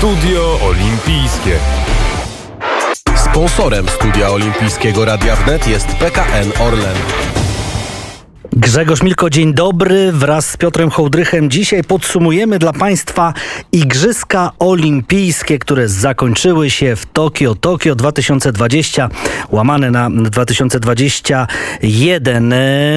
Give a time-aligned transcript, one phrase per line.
[0.00, 1.58] Studio Olimpijskie.
[3.16, 6.96] Sponsorem Studia Olimpijskiego Radia Wnet jest PKN Orlen.
[8.52, 10.12] Grzegorz Milko, dzień dobry.
[10.12, 13.34] Wraz z Piotrem Hołdrychem dzisiaj podsumujemy dla Państwa
[13.72, 17.54] Igrzyska Olimpijskie, które zakończyły się w Tokio.
[17.54, 19.08] Tokio 2020,
[19.50, 22.54] łamane na 2021.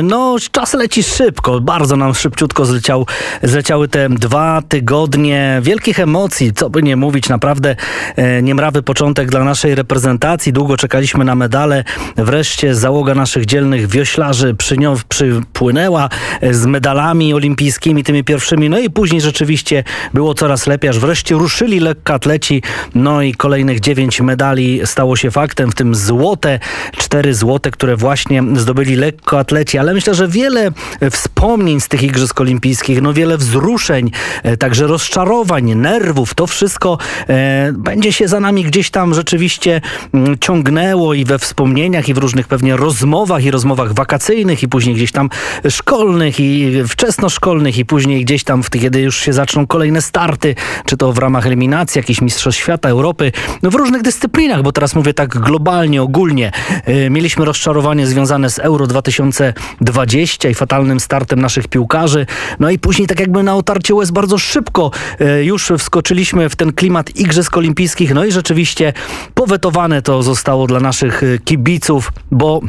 [0.08, 3.08] No, czas leci szybko, bardzo nam szybciutko zleciał,
[3.44, 7.76] zleciały te dwa tygodnie wielkich emocji, co by nie mówić, naprawdę
[8.16, 10.54] e, niemrawy początek dla naszej reprezentacji.
[10.54, 11.84] Długo czekaliśmy na medale.
[12.18, 16.09] Wreszcie załoga naszych dzielnych wioślarzy przynią, przy, płynęła
[16.41, 18.70] e, z medalami olimpijskimi, tymi pierwszymi.
[18.70, 22.62] No i później rzeczywiście było coraz lepiej, aż wreszcie ruszyli lekkoatleci.
[22.95, 26.59] No i kolejnych dziewięć medali stało się faktem, w tym złote,
[26.98, 29.77] cztery złote, które właśnie zdobyli lekkoatleci.
[29.77, 30.71] Ale myślę, że wiele
[31.12, 34.12] wspomnień z tych Igrzysk Olimpijskich, no wiele wzruszeń,
[34.43, 36.98] e, także rozczarowań, nerwów, to wszystko
[37.29, 39.82] e, będzie się za nami gdzieś tam rzeczywiście
[40.13, 44.67] m, mm, ciągnęło i we wspomnieniach, i w różnych pewnie rozmowach, i rozmowach wakacyjnych, i
[44.67, 45.29] później gdzieś tam
[45.70, 51.13] szkolnych i wczesnoszkolnych i później gdzieś tam, kiedy już się zaczną kolejne starty, czy to
[51.13, 53.31] w ramach eliminacji, jakichś Mistrzostw Świata, Europy,
[53.63, 56.51] no w różnych dyscyplinach, bo teraz mówię tak globalnie, ogólnie.
[56.87, 62.26] Y, mieliśmy rozczarowanie związane z Euro 2020 i fatalnym startem naszych piłkarzy,
[62.59, 64.91] no i później tak jakby na otarcie łez bardzo szybko
[65.22, 68.94] y, już wskoczyliśmy w ten klimat Igrzysk Olimpijskich, no i rzeczywiście
[69.34, 72.61] powetowane to zostało dla naszych y, kibiców, bo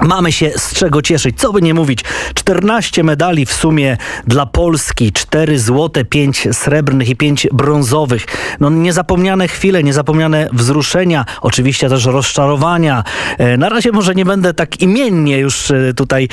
[0.00, 2.00] Mamy się z czego cieszyć, co by nie mówić.
[2.34, 8.26] 14 medali w sumie dla Polski, 4 złote, 5 srebrnych i 5 brązowych.
[8.60, 13.04] No niezapomniane chwile, niezapomniane wzruszenia, oczywiście też rozczarowania.
[13.38, 16.28] E, na razie może nie będę tak imiennie już e, tutaj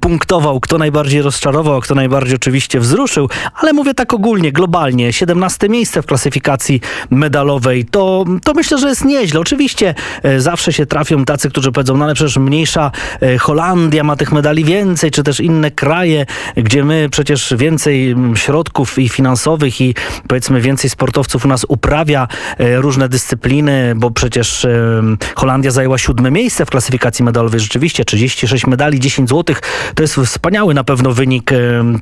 [0.00, 5.12] punktował, kto najbardziej rozczarował, kto najbardziej oczywiście wzruszył, ale mówię tak ogólnie, globalnie.
[5.12, 9.40] 17 miejsce w klasyfikacji medalowej, to, to myślę, że jest nieźle.
[9.40, 12.97] Oczywiście e, zawsze się trafią tacy, którzy powiedzą, no ale przecież mniejsza E,
[13.40, 16.26] Holandia ma tych medali więcej, czy też inne kraje,
[16.56, 19.94] gdzie my przecież więcej środków i finansowych i
[20.28, 25.02] powiedzmy więcej sportowców u nas uprawia e, różne dyscypliny, bo przecież e,
[25.36, 27.60] Holandia zajęła siódme miejsce w klasyfikacji medalowej.
[27.60, 29.60] Rzeczywiście 36 medali, 10 złotych.
[29.94, 31.50] To jest wspaniały na pewno wynik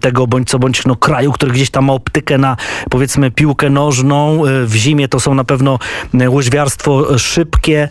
[0.00, 2.56] tego bądź co bądź no, kraju, który gdzieś tam ma optykę na
[2.90, 4.42] powiedzmy piłkę nożną.
[4.64, 5.78] W zimie to są na pewno
[6.28, 7.88] łyżwiarstwo szybkie,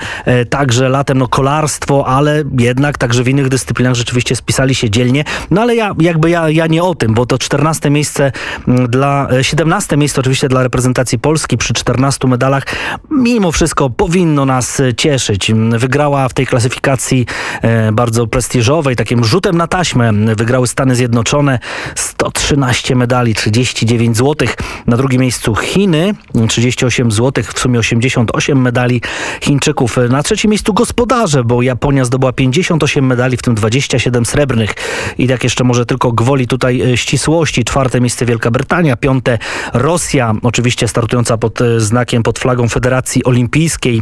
[0.49, 5.23] także latem no kolarstwo, ale jednak tak, także w innych dyscyplinach rzeczywiście spisali się dzielnie.
[5.51, 8.31] No ale ja jakby ja, ja nie o tym, bo to 14 miejsce
[8.67, 12.65] mm, dla, 17 e, miejsce oczywiście dla reprezentacji Polski przy 14 medalach
[13.11, 15.49] mimo wszystko powinno nas e, cieszyć.
[15.49, 17.25] Mm, wygrała w tej klasyfikacji
[17.61, 21.59] e, bardzo prestiżowej, takim rzutem na taśmę wygrały Stany Zjednoczone
[21.95, 24.55] 113 medali, 39 złotych.
[24.87, 26.13] Na drugim miejscu Chiny
[26.47, 29.01] 38 złotych, w sumie 88 medali
[29.41, 29.97] Chińczyków.
[30.09, 34.73] Na trzecim miejscu gospodarze, bo Japonia zdobyła 58 28 medali, w tym 27 srebrnych.
[35.17, 37.63] I tak jeszcze może tylko gwoli tutaj e, ścisłości.
[37.63, 39.37] Czwarte miejsce Wielka Brytania, piąte
[39.73, 44.01] Rosja, oczywiście startująca pod e, znakiem, pod flagą Federacji Olimpijskiej.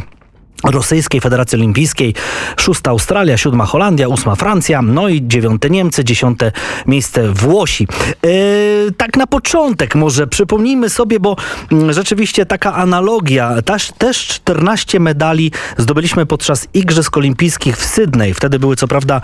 [0.64, 2.14] Rosyjskiej Federacji Olimpijskiej,
[2.56, 6.52] szósta Australia, siódma Holandia, ósma Francja, no i dziewiąte Niemcy, dziesiąte
[6.86, 7.88] miejsce Włosi.
[8.22, 11.36] Yy, tak na początek może przypomnijmy sobie, bo
[11.72, 18.34] mm, rzeczywiście taka analogia, też, też 14 medali zdobyliśmy podczas Igrzysk Olimpijskich w Sydney.
[18.34, 19.20] Wtedy były co prawda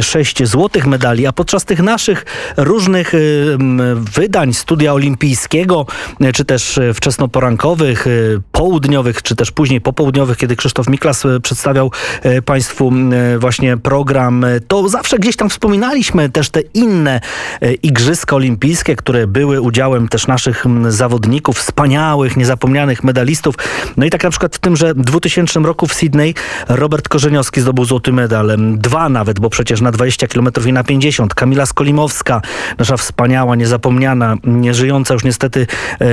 [0.00, 2.24] 6 złotych medali, a podczas tych naszych
[2.56, 3.58] różnych yy,
[3.94, 5.86] wydań studia olimpijskiego,
[6.34, 8.06] czy też wczesnoporankowych,
[8.52, 11.90] południowych, czy też później popołudniowych, kiedy Krzysztof Krzysztof Miklas e, przedstawiał
[12.22, 12.92] e, Państwu
[13.34, 17.20] e, właśnie program, to zawsze gdzieś tam wspominaliśmy też te inne
[17.82, 23.54] Igrzyska Olimpijskie, które były udziałem też naszych zawodników, wspaniałych, niezapomnianych medalistów.
[23.96, 26.34] No i tak na przykład w tymże 2000 roku w Sydney
[26.68, 28.56] Robert Korzeniowski zdobył złoty medal.
[28.76, 31.34] Dwa nawet, bo przecież na 20 km i na 50.
[31.34, 32.42] Kamila Skolimowska,
[32.78, 35.66] nasza wspaniała, niezapomniana, nieżyjąca już niestety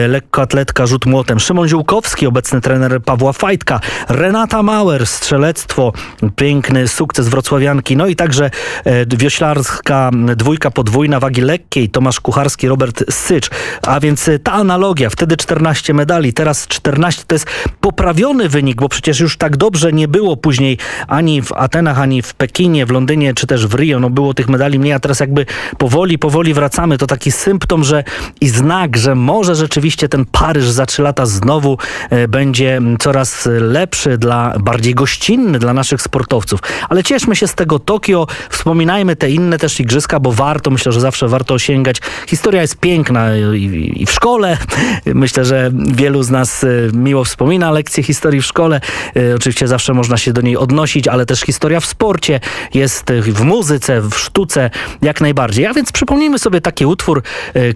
[0.08, 1.40] lekkoatletka rzut młotem.
[1.40, 3.80] Szymon Ziółkowski, obecny trener Pawła Fajtka.
[4.10, 5.94] Renata Beata Mauer, strzelectwo,
[6.36, 8.52] piękny sukces wrocławianki, no i także
[8.86, 13.50] e, wioślarska dwójka podwójna wagi lekkiej, Tomasz Kucharski, Robert Sycz.
[13.88, 17.46] A więc e, ta analogia, wtedy 14 medali, teraz 14 to jest
[17.82, 20.78] poprawiony wynik, bo przecież już tak dobrze nie było później
[21.08, 24.50] ani w Atenach, ani w Pekinie, w Londynie, czy też w Rio, no było tych
[24.50, 25.46] medali mniej, a teraz jakby
[25.78, 26.98] powoli, powoli wracamy.
[26.98, 28.04] To taki symptom, że
[28.42, 31.78] i znak, że może rzeczywiście ten Paryż za trzy lata znowu
[32.10, 36.60] e, będzie coraz lepszy dla bardziej gościnny dla naszych sportowców.
[36.90, 41.02] Ale cieszmy się z tego Tokio, wspominajmy te inne też igrzyska, bo warto, myślę, że
[41.02, 41.98] zawsze warto osiągać.
[42.28, 44.58] Historia jest piękna i, i w szkole.
[45.06, 48.82] Myślę, że wielu z nas y, miło wspomina lekcje historii w szkole.
[49.18, 52.40] Y, Oczywiście zawsze można się do niej odnosić, ale też historia w sporcie
[52.74, 54.70] jest y, w muzyce, w sztuce
[55.02, 55.66] jak najbardziej.
[55.66, 57.24] A więc przypomnijmy sobie taki utwór,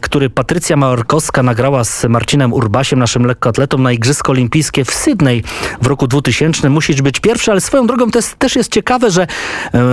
[0.02, 5.44] który Patrycja Małorkowska nagrała z Marcinem Urbasiem, naszym lekkoatletą na Igrzyska Olimpijskie w Sydney
[5.82, 6.55] w roku 2000.
[6.64, 9.24] Musisz być pierwszy, ale swoją drogą to jest, też jest ciekawe, że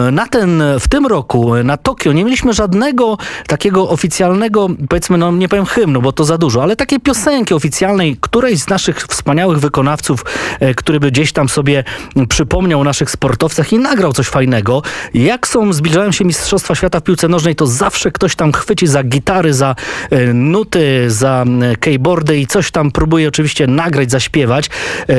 [0.08, 5.18] y, na ten, w tym roku y, na Tokio nie mieliśmy żadnego takiego oficjalnego, powiedzmy,
[5.18, 8.98] no nie powiem hymnu, bo to za dużo, ale takiej piosenki oficjalnej, którejś z naszych
[8.98, 10.24] wspaniałych wykonawców,
[10.60, 11.84] e, który by gdzieś tam sobie
[12.28, 14.82] przypomniał o naszych sportowcach i nagrał coś fajnego.
[15.14, 19.02] Jak są, zbliżają się Mistrzostwa Świata w piłce nożnej, to zawsze ktoś tam chwyci za
[19.02, 19.74] gitary, za
[20.10, 24.70] e, nuty, za e, keyboardy i coś tam próbuje oczywiście nagrać, zaśpiewać.
[25.08, 25.14] E,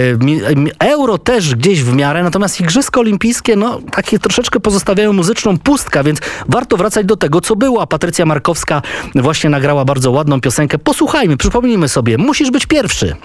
[0.79, 6.19] Euro też gdzieś w miarę, natomiast Igrzyska Olimpijskie, no takie troszeczkę pozostawiają muzyczną pustkę, więc
[6.49, 7.81] warto wracać do tego, co było.
[7.81, 8.81] A Patrycja Markowska
[9.15, 10.77] właśnie nagrała bardzo ładną piosenkę.
[10.77, 12.17] Posłuchajmy, przypomnijmy sobie.
[12.17, 13.15] Musisz być pierwszy.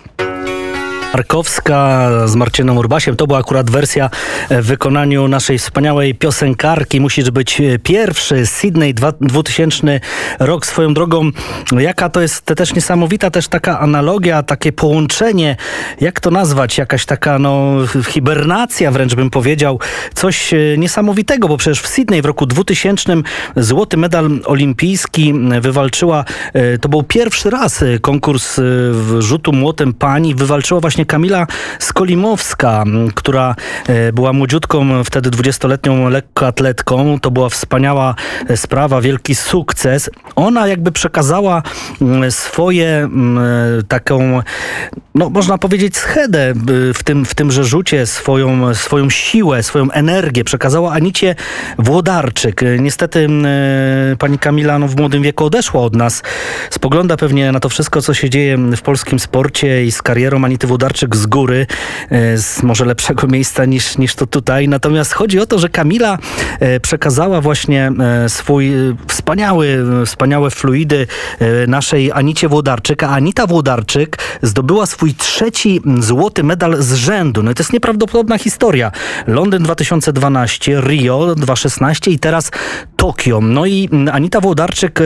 [1.12, 3.16] Markowska z Marcinem Urbasiem.
[3.16, 4.10] To była akurat wersja
[4.48, 7.00] e, w wykonaniu naszej wspaniałej piosenkarki.
[7.00, 8.46] Musisz być e, pierwszy.
[8.46, 10.00] Sydney dwa- 2000
[10.38, 11.30] rok swoją drogą.
[11.78, 15.56] Jaka to jest też niesamowita też taka analogia, takie połączenie.
[16.00, 16.78] Jak to nazwać?
[16.78, 17.72] Jakaś taka no
[18.08, 19.80] hibernacja wręcz bym powiedział.
[20.14, 23.16] Coś e, niesamowitego, bo przecież w Sydney w roku 2000
[23.56, 26.24] złoty medal olimpijski wywalczyła,
[26.80, 28.54] to był pierwszy raz konkurs
[28.92, 31.46] w rzutu młotem pani, wywalczyła właśnie Kamila
[31.78, 32.84] Skolimowska,
[33.14, 33.54] która
[33.88, 37.20] e, była młodziutką, wtedy 20-letnią lekkoatletką.
[37.20, 38.14] To była wspaniała
[38.48, 40.10] e, sprawa, wielki sukces.
[40.36, 41.62] Ona jakby przekazała
[42.30, 43.40] swoje m,
[43.88, 44.40] taką,
[45.14, 46.52] no można powiedzieć schedę
[46.94, 51.34] w, tym, w tymże rzucie, swoją, swoją siłę, swoją energię przekazała Anicie
[51.78, 52.60] Włodarczyk.
[52.78, 53.28] Niestety
[54.18, 56.22] pani Kamila no, w młodym wieku odeszła od nas.
[56.70, 60.66] Spogląda pewnie na to wszystko, co się dzieje w polskim sporcie i z karierą Anity
[60.66, 61.66] Włodarczyk z góry,
[62.12, 64.68] y, z może lepszego miejsca niż, niż to tutaj.
[64.68, 66.18] Natomiast chodzi o to, że Kamila
[66.60, 67.92] e, przekazała właśnie
[68.24, 71.06] e, swój e, wspaniały, wspaniałe fluidy
[71.38, 77.42] e, naszej Anicie Włodarczyk, a Anita Włodarczyk zdobyła swój trzeci złoty medal z rzędu.
[77.42, 78.92] No to jest nieprawdopodobna historia.
[79.26, 82.50] Londyn 2012, Rio 2016 i teraz
[82.96, 83.40] Tokio.
[83.40, 85.04] No i Anita Włodarczyk, e,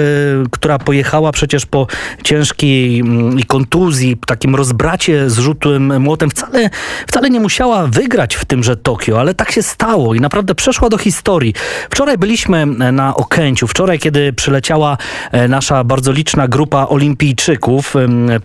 [0.50, 1.86] która pojechała przecież po
[2.24, 3.02] ciężkiej
[3.36, 5.38] i kontuzji, takim rozbracie z
[5.80, 6.70] młotem, wcale,
[7.06, 10.98] wcale nie musiała wygrać w tymże Tokio, ale tak się stało i naprawdę przeszła do
[10.98, 11.54] historii.
[11.90, 13.66] Wczoraj byliśmy e, na Okęciu.
[13.66, 14.96] Wczoraj, kiedy przyleciała
[15.32, 17.94] e, nasza bardzo liczna grupa olimpijczyków,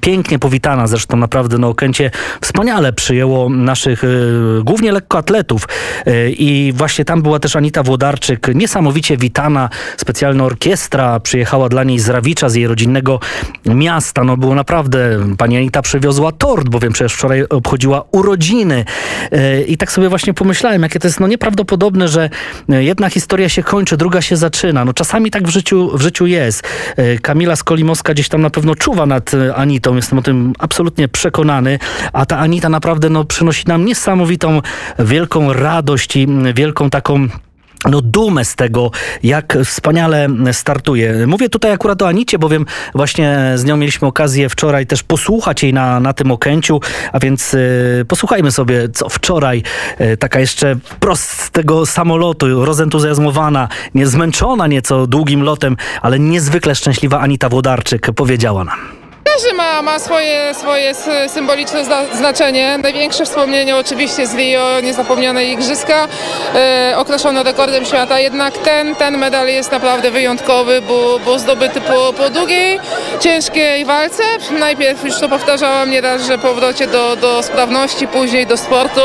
[0.02, 4.08] pięknie powitana zresztą naprawdę na Okęcie, wspaniale przyjęło naszych e,
[4.64, 5.68] głównie lekkoatletów
[6.28, 12.10] i właśnie tam była też Anita Włodarczyk, niesamowicie witana, specjalna orkiestra przyjechała dla niej z
[12.10, 13.20] Rawicza, z jej rodzinnego
[13.66, 14.24] miasta.
[14.24, 18.86] No było naprawdę, pani Anita przywiozła tort, bowiem przecież wczoraj obchodziła urodziny
[19.32, 22.30] E, i tak sobie właśnie pomyślałem, jakie to jest no nieprawdopodobne, że
[22.70, 24.86] e, jedna historia się kończy, druga się zaczyna.
[24.86, 26.64] No czasami tak w życiu, w życiu jest.
[26.98, 31.80] E, Kamila Skolimowska gdzieś tam na pewno czuwa nad Anitą, jestem o tym absolutnie przekonany,
[32.14, 34.62] a ta Anita naprawdę no, przynosi nam niesamowitą,
[35.00, 37.28] wielką radość i wielką taką
[37.86, 38.92] no dumę z tego,
[39.24, 41.28] jak wspaniale startuje.
[41.28, 42.66] Mówię tutaj akurat o Anicie, bowiem
[42.96, 46.80] właśnie z nią mieliśmy okazję wczoraj też posłuchać jej na, na tym okęciu,
[47.12, 49.64] a więc y, posłuchajmy sobie, co wczoraj
[50.02, 56.76] y, taka jeszcze wprost z tego samolotu, rozentuzjazmowana, nie zmęczona nieco długim lotem, ale niezwykle
[56.76, 58.97] szczęśliwa Anita Włodarczyk powiedziała nam.
[59.38, 60.94] Każdy ma, ma swoje, swoje
[61.28, 62.78] symboliczne zna- znaczenie.
[62.78, 66.08] Największe wspomnienie oczywiście z Rio, niezapomniane igrzyska,
[66.56, 68.20] e, określone rekordem świata.
[68.20, 72.80] Jednak ten, ten medal jest naprawdę wyjątkowy, bo, bo zdobyty po, po długiej,
[73.20, 74.24] ciężkiej walce.
[74.60, 79.02] Najpierw już to powtarzałam nieraz, że powrocie do, do sprawności, później do sportu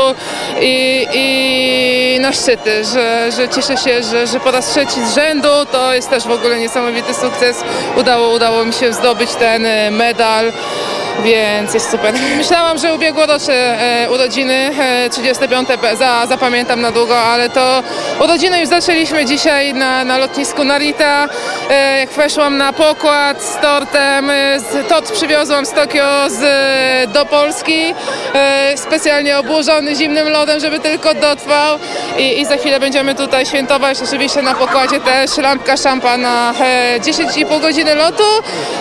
[0.61, 5.49] i, i na szczyty, że, że cieszę się, że, że po raz trzeci z rzędu
[5.71, 7.63] to jest też w ogóle niesamowity sukces.
[7.97, 9.91] Udało, udało mi się zdobyć ten e,
[10.23, 11.02] medal.
[11.23, 12.13] Więc jest super.
[12.37, 15.69] Myślałam, że ubiegłoroczne e, urodziny, e, 35.
[15.69, 17.83] pe- za, zapamiętam na długo, ale to
[18.19, 21.27] urodziny już zaczęliśmy dzisiaj na, na lotnisku Narita.
[21.69, 26.41] E, jak weszłam na pokład z tortem, e, tort przywiozłam z Tokio z,
[27.11, 27.93] do Polski,
[28.33, 31.79] e, specjalnie obłożony zimnym lodem, żeby tylko dotrwał
[32.17, 34.01] i, i za chwilę będziemy tutaj świętować.
[34.01, 38.23] Oczywiście na pokładzie też lampka szampana, e, 10,5 godziny lotu,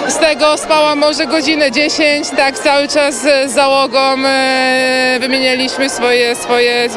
[0.08, 6.36] z tego spałam może godzinę 10, zdjęć, tak, cały czas z załogą e, wymienialiśmy swoje,
[6.36, 6.88] swoje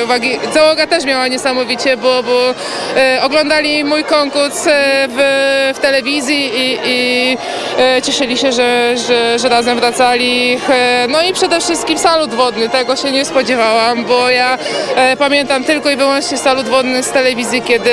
[0.00, 0.38] e, uwagi.
[0.54, 2.54] Załoga też miała niesamowicie, bo, bo
[2.96, 4.62] e, oglądali mój konkurs
[5.08, 7.36] w, w telewizji i, i
[8.02, 10.58] cieszyli się, że, że, że razem wracali.
[11.08, 14.58] No i przede wszystkim salut wodny, tego się nie spodziewałam, bo ja
[15.18, 17.90] pamiętam tylko i wyłącznie salut wodny z telewizji, kiedy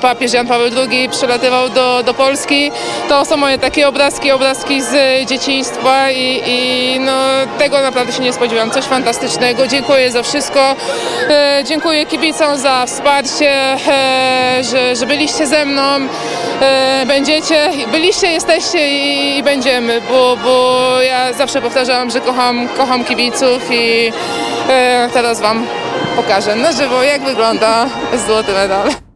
[0.00, 2.70] papież Jan Paweł II przylatywał do, do Polski.
[3.08, 5.28] To są moje takie obrazki, obrazki z
[6.12, 7.22] i, i no,
[7.58, 8.70] tego naprawdę się nie spodziewałam.
[8.70, 9.66] Coś fantastycznego.
[9.66, 10.76] Dziękuję za wszystko.
[11.28, 15.82] E, dziękuję kibicom za wsparcie, e, że, że byliście ze mną.
[16.60, 23.04] E, będziecie, byliście, jesteście i, i będziemy, bo, bo ja zawsze powtarzałam, że kocham, kocham
[23.04, 24.12] kibiców i
[24.68, 25.66] e, teraz wam
[26.16, 27.86] pokażę na żywo, jak wygląda
[28.26, 29.07] złoty medal.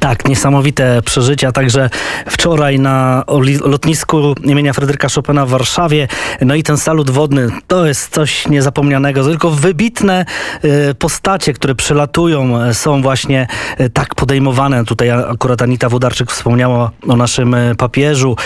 [0.00, 1.52] Tak, niesamowite przeżycia.
[1.52, 1.90] Także
[2.28, 3.24] wczoraj na
[3.64, 6.08] lotnisku imienia Fryderyka Chopina w Warszawie.
[6.40, 9.24] No i ten salut wodny to jest coś niezapomnianego.
[9.24, 10.24] Tylko wybitne
[10.62, 13.46] e, postacie, które przylatują, e, są właśnie
[13.78, 14.84] e, tak podejmowane.
[14.84, 18.36] Tutaj akurat Anita Wodarczyk wspomniała o naszym papieżu.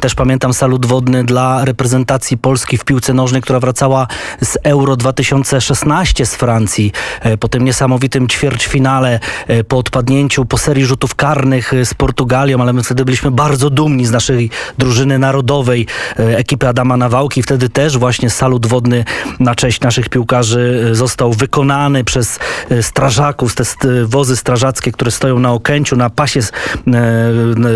[0.00, 4.06] Też pamiętam salut wodny dla reprezentacji Polski w piłce nożnej, która wracała
[4.40, 6.92] z Euro 2016 z Francji.
[7.40, 9.20] Po tym niesamowitym ćwierćfinale,
[9.68, 14.06] po odpadnięciu po serii rzutów karnych e, z Portugalią, ale my wtedy byliśmy bardzo dumni
[14.06, 15.86] z naszej drużyny narodowej,
[16.18, 17.42] e, ekipy Adama Nawałki.
[17.42, 19.04] Wtedy też właśnie salut wodny
[19.40, 22.38] na cześć naszych piłkarzy e, został wykonany przez
[22.82, 23.64] strażaków, te
[24.04, 26.40] wozy strażackie, które stoją na Okęciu, na pasie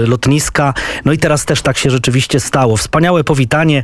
[0.07, 0.75] lotniska.
[1.05, 2.77] No i teraz też tak się rzeczywiście stało.
[2.77, 3.83] Wspaniałe powitanie,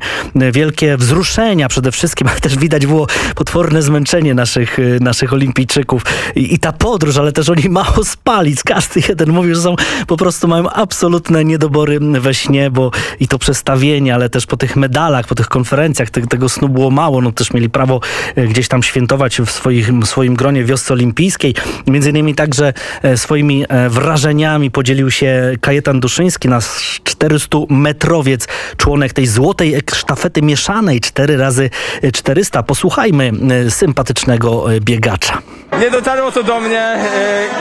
[0.53, 6.03] wielkie wzruszenia przede wszystkim, ale też widać było potworne zmęczenie naszych, naszych olimpijczyków
[6.35, 8.55] I, i ta podróż, ale też oni mało spali.
[8.65, 12.91] Każdy jeden mówił, że są po prostu mają absolutne niedobory we śnie, bo
[13.21, 16.91] i to przestawienie, ale też po tych medalach, po tych konferencjach te, tego snu było
[16.91, 17.21] mało.
[17.21, 18.01] No też mieli prawo
[18.37, 21.55] e, gdzieś tam świętować w swoich, swoim gronie wiosce olimpijskiej.
[21.87, 29.27] Między innymi także e, swoimi e, wrażeniami podzielił się Kajetan Duszyński, nasz 400-metrowiec, członek tej
[29.27, 31.71] złotej sztafety mieszanej 4 razy
[32.13, 33.33] 400 Posłuchajmy
[33.71, 35.43] sympatycznego biegacza.
[35.81, 36.97] Nie dotarło to do mnie.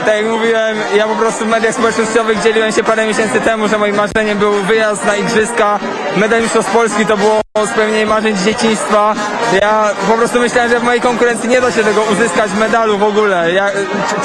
[0.06, 3.78] Tak jak mówiłem, ja po prostu w mediach społecznościowych dzieliłem się parę miesięcy temu, że
[3.78, 5.78] moim marzeniem był wyjazd na igrzyska.
[6.16, 9.14] Medal Mistrzostw Polski to było spełnienie marzeń z dzieciństwa.
[9.62, 13.02] Ja po prostu myślałem, że w mojej konkurencji nie da się tego uzyskać medalu w
[13.02, 13.52] ogóle.
[13.52, 13.70] Ja,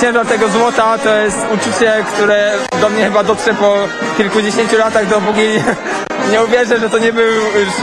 [0.02, 3.76] ciężar tego złota to jest uczucie, które do mnie chyba dotrze po
[4.18, 5.48] kilkudziesięciu latach, dopóki
[6.32, 7.32] nie uwierzę, że to nie, był,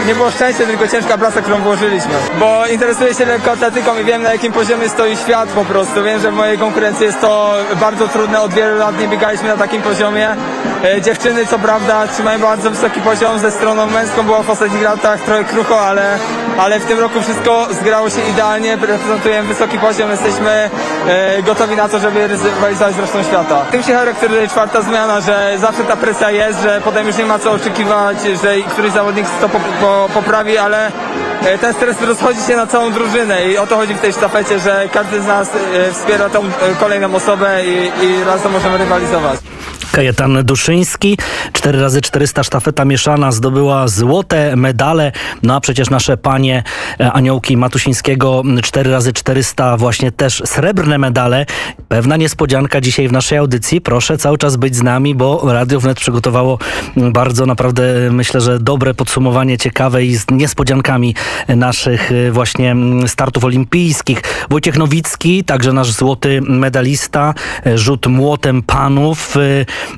[0.07, 2.15] nie było szczęście, tylko ciężka praca, którą włożyliśmy.
[2.41, 6.03] Bo interesuję się lekkoatletyką i wiem na jakim poziomie stoi świat po prostu.
[6.03, 8.41] Wiem, że w mojej konkurencji jest to bardzo trudne.
[8.41, 10.37] Od wielu lat nie biegaliśmy na takim poziomie.
[10.85, 13.39] E, dziewczyny co prawda trzymają bardzo wysoki poziom.
[13.39, 16.19] Ze stroną męską było w ostatnich latach trochę krucho, ale,
[16.59, 18.77] ale w tym roku wszystko zgrało się idealnie.
[18.77, 20.11] Reprezentujemy wysoki poziom.
[20.11, 20.71] Jesteśmy
[21.09, 23.65] e, gotowi na to, żeby rywalizować z resztą świata.
[23.71, 27.39] Tym się charakteryzuje czwarta zmiana, że zawsze ta presja jest, że potem już nie ma
[27.39, 30.93] co oczekiwać, że któryś zawodnik to po, po, poprawi, ale
[31.45, 34.61] e, ten stres rozchodzi się na całą drużynę i o to chodzi w tej sztafecie,
[34.61, 36.51] że każdy z nas e, wspiera tą e,
[36.81, 39.41] kolejną osobę i, i razem możemy rywalizować.
[39.93, 41.19] Kajetan Duszyński,
[41.53, 46.63] 4 razy 400 sztafeta mieszana zdobyła złote medale, no a przecież nasze panie
[47.01, 51.47] e, Aniołki Matusińskiego 4 razy 400 właśnie też srebrne medale.
[51.89, 53.81] Pewna niespodzianka dzisiaj w naszej audycji.
[53.81, 56.59] Proszę cały czas być z nami, bo Radio Wnet przygotowało
[56.97, 61.15] mm, bardzo naprawdę myślę, że dobre podsumowanie ciekawe i z niespodziankami
[61.49, 64.23] naszych e, właśnie mm, startów olimpijskich.
[64.51, 67.35] Wojciech Nowicki, także nasz złoty medalista,
[67.67, 69.41] e, rzut młotem panów, e,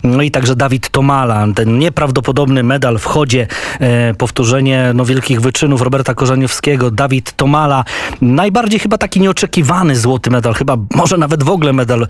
[0.04, 3.46] no i także Dawid Tomala, ten nieprawdopodobny medal w chodzie,
[3.80, 7.84] e, powtórzenie no, wielkich wyczynów Roberta Korzeniowskiego, Dawid Tomala,
[8.20, 12.06] najbardziej chyba taki nieoczekiwany złoty medal, chyba może nawet w ogóle medal e,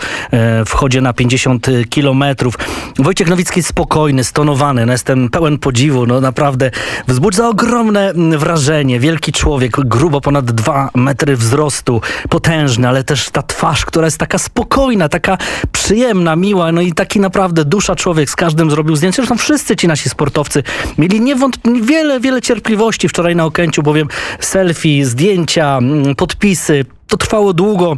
[0.65, 2.55] w chodzie na 50 kilometrów.
[2.99, 6.71] Wojciech Nowicki spokojny, stonowany, no jestem pełen podziwu, no naprawdę
[7.09, 13.43] wzbudza ogromne mm, wrażenie, wielki człowiek, grubo ponad 2 metry wzrostu, potężny, ale też ta
[13.43, 15.39] twarz, która jest taka spokojna, taka
[15.73, 19.17] przyjemna, miła, no i taki naprawdę dusza człowiek, z każdym zrobił zdjęcie.
[19.17, 20.63] Zresztą wszyscy ci nasi sportowcy
[20.99, 24.09] mieli niewątpliwie wiele, wiele cierpliwości wczoraj na Okęciu, bowiem
[24.41, 27.97] selfie, zdjęcia, mm, podpisy, to trwało długo.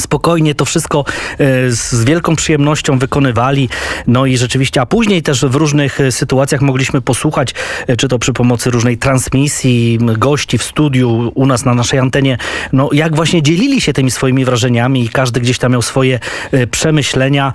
[0.00, 1.04] Spokojnie to wszystko
[1.38, 3.68] e, z wielką przyjemnością wykonywali.
[4.06, 7.54] No i rzeczywiście, a później też w różnych e, sytuacjach mogliśmy posłuchać,
[7.86, 12.38] e, czy to przy pomocy różnej transmisji, gości w studiu, u nas na naszej antenie,
[12.72, 16.18] no jak właśnie dzielili się tymi swoimi wrażeniami i każdy gdzieś tam miał swoje
[16.70, 17.52] przemyślenia.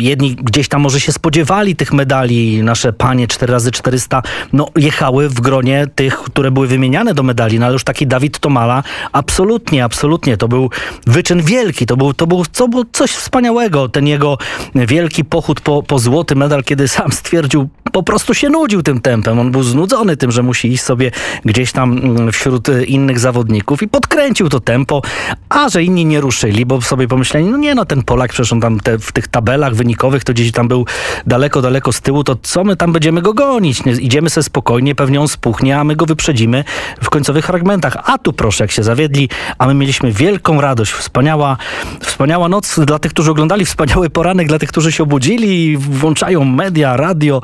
[0.00, 5.86] Jedni gdzieś tam może się spodziewali tych medali, nasze panie 4x400, no jechały w gronie
[5.94, 8.82] tych, które były wymieniane do medali, no ale już taki Dawid Tomala,
[9.12, 10.70] absolutnie, absolutnie, to był
[11.18, 14.38] wyczyn wielki, to był, to był, to było coś wspaniałego, ten jego
[14.74, 19.38] wielki pochód po, po złoty medal, kiedy sam stwierdził, po prostu się nudził tym tempem,
[19.38, 21.10] on był znudzony tym, że musi iść sobie
[21.44, 25.02] gdzieś tam mm, wśród e, innych zawodników i podkręcił to tempo,
[25.48, 28.60] a że inni nie ruszyli, bo sobie pomyśleli, no nie no, ten Polak przecież on
[28.60, 30.86] tam te, w tych tabelach wynikowych to gdzieś tam był
[31.26, 33.84] daleko, daleko z tyłu, to co my tam będziemy go gonić?
[33.84, 36.64] Nie, idziemy sobie spokojnie, pewnie on spuchnie, a my go wyprzedzimy
[37.02, 37.96] w końcowych fragmentach.
[38.04, 41.56] A tu proszę, jak się zawiedli, a my mieliśmy wielką radość, wspaniała,
[42.00, 46.96] wspaniała noc dla tych, którzy oglądali, wspaniały poranek dla tych, którzy się obudzili, włączają media,
[46.96, 47.42] radio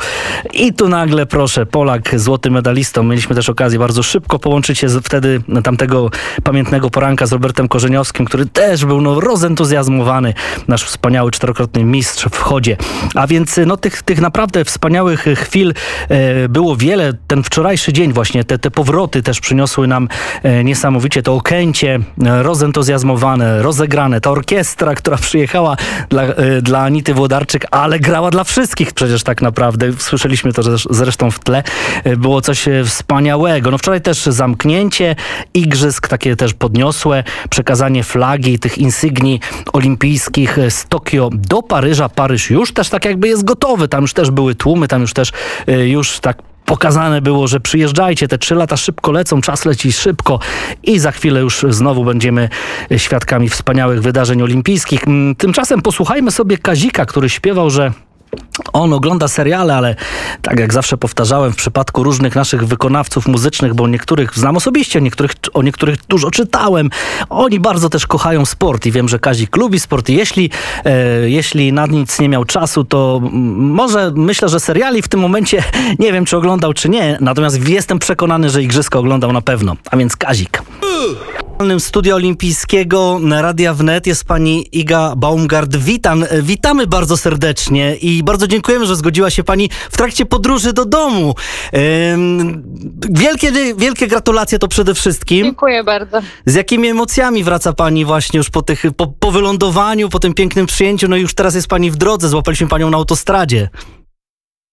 [0.53, 3.03] i tu nagle, proszę, Polak, złoty medalistą.
[3.03, 6.11] Mieliśmy też okazję bardzo szybko połączyć się z, wtedy tamtego
[6.43, 10.35] pamiętnego poranka z Robertem Korzeniowskim, który też był no, rozentuzjazmowany,
[10.69, 12.77] nasz wspaniały czterokrotny mistrz w chodzie.
[13.15, 15.75] A więc no, tych, tych naprawdę wspaniałych chwil
[16.09, 17.13] e, było wiele.
[17.27, 20.09] Ten wczorajszy dzień właśnie, te, te powroty też przyniosły nam
[20.43, 24.21] e, niesamowicie to okęcie, e, rozentuzjazmowane, rozegrane.
[24.21, 25.77] Ta orkiestra, która przyjechała
[26.09, 29.93] dla, e, dla Anity Włodarczyk, ale grała dla wszystkich przecież tak naprawdę.
[29.99, 31.63] Słyszeliśmy to zresz- zresztą w tle.
[32.05, 33.71] E, Było coś e, wspaniałego.
[33.71, 35.17] No wczoraj też zamknięcie
[35.55, 39.41] igrzysk, takie też podniosłe, przekazanie flagi, tych insygnii
[39.73, 42.09] olimpijskich z Tokio do Paryża.
[42.09, 43.89] Paryż już też tak jakby jest gotowy.
[43.89, 45.33] Tam już też były tłumy, tam już też
[45.87, 50.39] już tak pokazane było, że przyjeżdżajcie, te trzy lata szybko lecą, czas leci szybko
[50.83, 52.49] i za chwilę już znowu będziemy
[52.97, 55.09] świadkami wspaniałych wydarzeń olimpijskich.
[55.09, 57.93] Mm, Tymczasem posłuchajmy sobie Kazika, który śpiewał, że
[58.73, 59.97] on ogląda seriale, ale
[60.43, 65.33] tak jak zawsze powtarzałem, w przypadku różnych naszych wykonawców muzycznych, bo niektórych znam osobiście, niektórych,
[65.55, 66.91] o niektórych dużo czytałem,
[67.31, 70.51] oni bardzo też kochają sport i wiem, że Kazik lubi sport jeśli,
[70.85, 73.21] e, jeśli na nic nie miał czasu, to
[73.57, 75.63] może myślę, że seriali w tym momencie
[75.99, 79.97] nie wiem, czy oglądał, czy nie, natomiast jestem przekonany, że Igrzyska oglądał na pewno, a
[79.97, 80.63] więc Kazik.
[81.61, 85.77] W studia olimpijskiego Radia Wnet jest pani Iga Baumgart.
[85.77, 90.85] Witam, witamy bardzo serdecznie i bardzo dziękujemy, że zgodziła się pani w trakcie podróży do
[90.85, 91.35] domu.
[93.11, 95.45] Wielkie, wielkie gratulacje to przede wszystkim.
[95.45, 96.21] Dziękuję bardzo.
[96.47, 100.67] Z jakimi emocjami wraca pani właśnie już po, tych, po, po wylądowaniu, po tym pięknym
[100.67, 101.09] przyjęciu?
[101.09, 103.69] No i już teraz jest pani w drodze, złapaliśmy panią na autostradzie.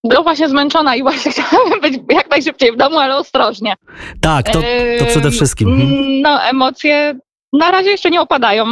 [0.04, 3.74] No właśnie zmęczona i właśnie chciałabym być jak najszybciej w domu, ale ostrożnie.
[4.22, 4.60] Tak, to,
[5.00, 5.70] to przede wszystkim.
[5.70, 6.22] Mhm.
[6.22, 7.20] No emocje
[7.54, 8.66] na razie jeszcze nie opadają.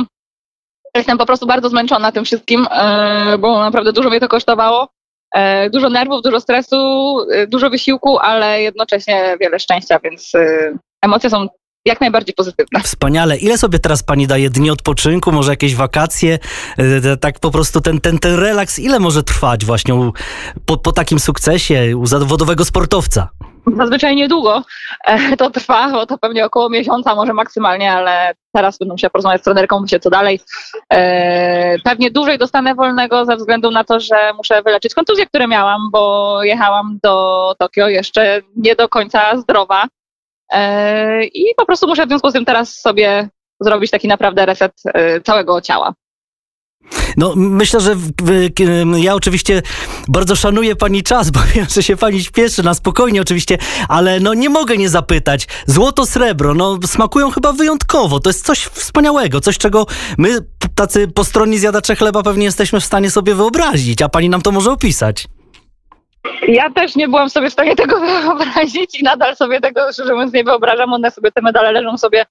[0.95, 4.89] Jestem po prostu bardzo zmęczona tym wszystkim, e, bo naprawdę dużo mnie to kosztowało.
[5.35, 6.77] E, Dużo nerwów, dużo stresu,
[7.31, 10.31] e, dużo wysiłku, ale jednocześnie wiele szczęścia, więc
[11.01, 11.47] emocje są
[11.89, 12.79] jak najbardziej pozytywne.
[12.83, 13.37] Wspaniale.
[13.37, 16.39] Ile sobie teraz pani daje dni odpoczynku, może jakieś wakacje?
[16.77, 20.13] E, Tak po prostu ten, ten, ten relaks, ile może trwać właśnie u,
[20.65, 23.29] po, po takim sukcesie u zawodowego sportowca?
[23.77, 24.63] Zazwyczaj niedługo
[25.05, 29.41] e, to trwa, bo to pewnie około miesiąca, może maksymalnie, ale teraz będę musiała porozmawiać
[29.41, 30.39] z trenerką, myślę co dalej.
[30.93, 35.81] E, Pewnie dłużej dostanę wolnego ze względu na to, że muszę wyleczyć kontuzje, które miałam,
[35.91, 39.83] bo jechałam do Tokio jeszcze nie do końca zdrowa
[41.33, 45.21] i po prostu muszę w związku z tym teraz sobie zrobić taki naprawdę reset e,
[45.21, 45.93] całego ciała.
[47.17, 47.95] No, myślę, że
[48.97, 49.61] ja oczywiście
[50.07, 53.57] bardzo szanuję pani czas, bo wiem, że się pani śpieszy na spokojnie oczywiście,
[53.87, 55.47] ale no nie mogę nie zapytać.
[55.65, 58.19] Złoto, srebro, no smakują chyba wyjątkowo.
[58.19, 59.85] To jest coś wspaniałego, coś czego
[60.17, 60.37] my
[60.75, 64.71] tacy postronni zjadacze chleba pewnie jesteśmy w stanie sobie wyobrazić, a pani nam to może
[64.71, 65.27] opisać.
[66.47, 70.33] Ja też nie byłam sobie w stanie tego wyobrazić i nadal sobie tego, szczerze mówiąc,
[70.33, 70.93] nie wyobrażam.
[70.93, 72.25] One sobie, te medale leżą sobie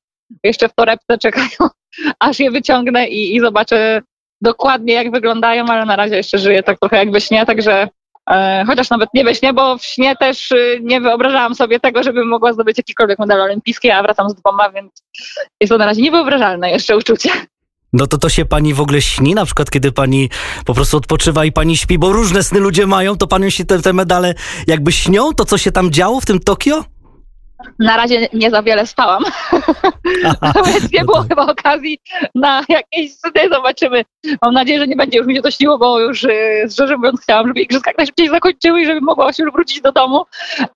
[0.45, 1.71] jeszcze w torebce, czekają,
[2.19, 4.03] aż je wyciągnę i, i zobaczę
[4.41, 7.89] dokładnie, jak wyglądają, ale na razie jeszcze żyję tak trochę jak we śnie, także
[8.31, 12.03] e, chociaż nawet nie we śnie, bo w śnie też y, nie wyobrażałam sobie tego,
[12.03, 15.05] żebym mogła zdobyć jakikolwiek medal olimpijski, a wracam z dwoma, więc
[15.61, 17.31] jest to na razie niewyobrażalne jeszcze uczucie.
[17.93, 20.31] No to to się pani w ogóle śni, na przykład kiedy pani
[20.65, 23.83] po prostu odpoczywa i pani śpi, bo różne sny ludzie mają, to panią się te,
[23.83, 24.35] te medale
[24.67, 26.85] jakby śnią, to co się tam działo w tym Tokio?
[27.79, 29.25] Na razie nie za wiele spałam,
[30.67, 31.99] więc nie było chyba okazji
[32.35, 34.05] na jakieś sny, zobaczymy.
[34.43, 37.21] Mam nadzieję, że nie będzie już mi się to śniło, bo już y, szczerze mówiąc
[37.23, 40.25] chciałam, żeby igrzyska jak najszybciej zakończyły i żeby mogła się już wrócić do domu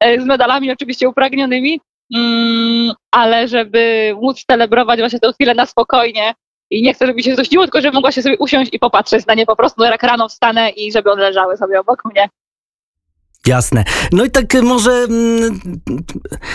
[0.00, 1.80] e, z medalami oczywiście upragnionymi,
[2.14, 6.34] mm, ale żeby móc celebrować właśnie tę chwilę na spokojnie
[6.72, 9.34] i nie chcę, żeby się zdusiło, tylko żeby mogła się sobie usiąść i popatrzeć na
[9.34, 12.28] nie po prostu, jak rano wstanę i żeby one leżały sobie obok mnie.
[13.46, 13.84] Jasne.
[14.12, 15.60] No i tak y, może, mm,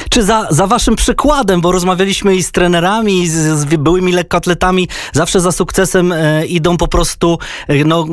[0.10, 4.88] czy za, za waszym przykładem, bo rozmawialiśmy i z trenerami, i z, z byłymi lekkoatletami,
[5.13, 8.06] zawsze za sukcesem e, idą po prostu e, no,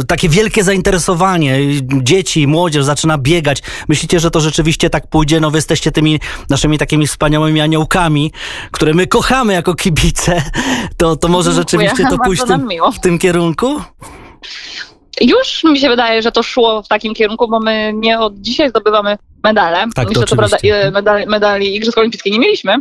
[0.00, 1.58] e, takie wielkie zainteresowanie.
[2.02, 3.62] Dzieci, młodzież zaczyna biegać.
[3.88, 5.40] Myślicie, że to rzeczywiście tak pójdzie?
[5.40, 8.32] No wy jesteście tymi naszymi takimi wspaniałymi aniołkami,
[8.70, 10.42] które my kochamy jako kibice.
[10.96, 11.88] To, to może Dziękuję.
[11.88, 13.80] rzeczywiście to pójść w tym, w tym kierunku?
[15.20, 18.70] Już mi się wydaje, że to szło w takim kierunku, bo my nie od dzisiaj
[18.70, 19.84] zdobywamy medale.
[19.94, 22.74] Tak, to Jeszcze co prawda e, medali, medali Igrzysk Olimpijskich nie mieliśmy,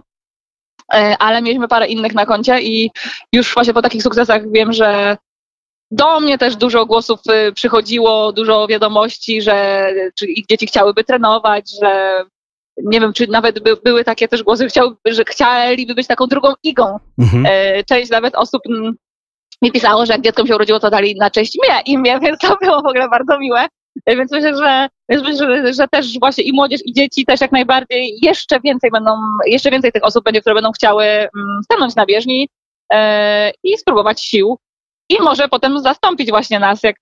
[0.93, 2.91] e, ale mieliśmy parę innych na koncie i
[3.33, 5.17] już właśnie po takich sukcesach wiem, że
[5.91, 7.19] do mnie też dużo głosów
[7.49, 9.87] y, przychodziło, dużo wiadomości, że
[10.19, 12.23] czy ich dzieci chciałyby trenować, że
[12.83, 16.27] nie wiem, czy nawet by, były takie też głosy, że, chciały, że chcieliby być taką
[16.27, 17.45] drugą igą Mhm.
[17.45, 18.61] E, Część nawet osób
[19.61, 22.57] mi pisało, że jak dzieckom się urodziło, to dali na cześć mnie, imię, więc to
[22.61, 23.67] było w ogóle bardzo miłe.
[24.07, 28.59] Więc myślę, że, że, że też właśnie i młodzież, i dzieci też jak najbardziej jeszcze
[28.59, 29.11] więcej będą,
[29.45, 31.29] jeszcze więcej tych osób będzie, które będą chciały mm,
[31.63, 32.49] stanąć na bieżni
[32.93, 34.57] e, i spróbować sił.
[35.09, 36.95] I może potem zastąpić właśnie nas, jak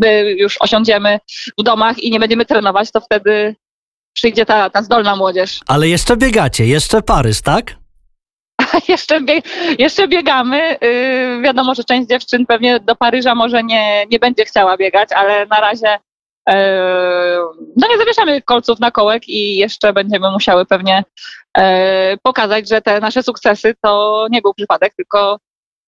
[0.00, 1.18] my już osiądziemy
[1.58, 3.56] w domach i nie będziemy trenować, to wtedy
[4.12, 5.60] przyjdzie ta, ta zdolna młodzież.
[5.66, 7.79] Ale jeszcze biegacie, jeszcze Paryż, tak?
[8.88, 9.42] jeszcze, bie,
[9.78, 10.76] jeszcze biegamy.
[10.80, 15.46] Yy, wiadomo, że część dziewczyn pewnie do Paryża może nie, nie będzie chciała biegać, ale
[15.46, 15.98] na razie
[16.48, 16.54] yy,
[17.76, 21.04] no nie zawieszamy kolców na kołek i jeszcze będziemy musiały pewnie
[21.56, 21.64] yy,
[22.22, 25.38] pokazać, że te nasze sukcesy to nie był przypadek, tylko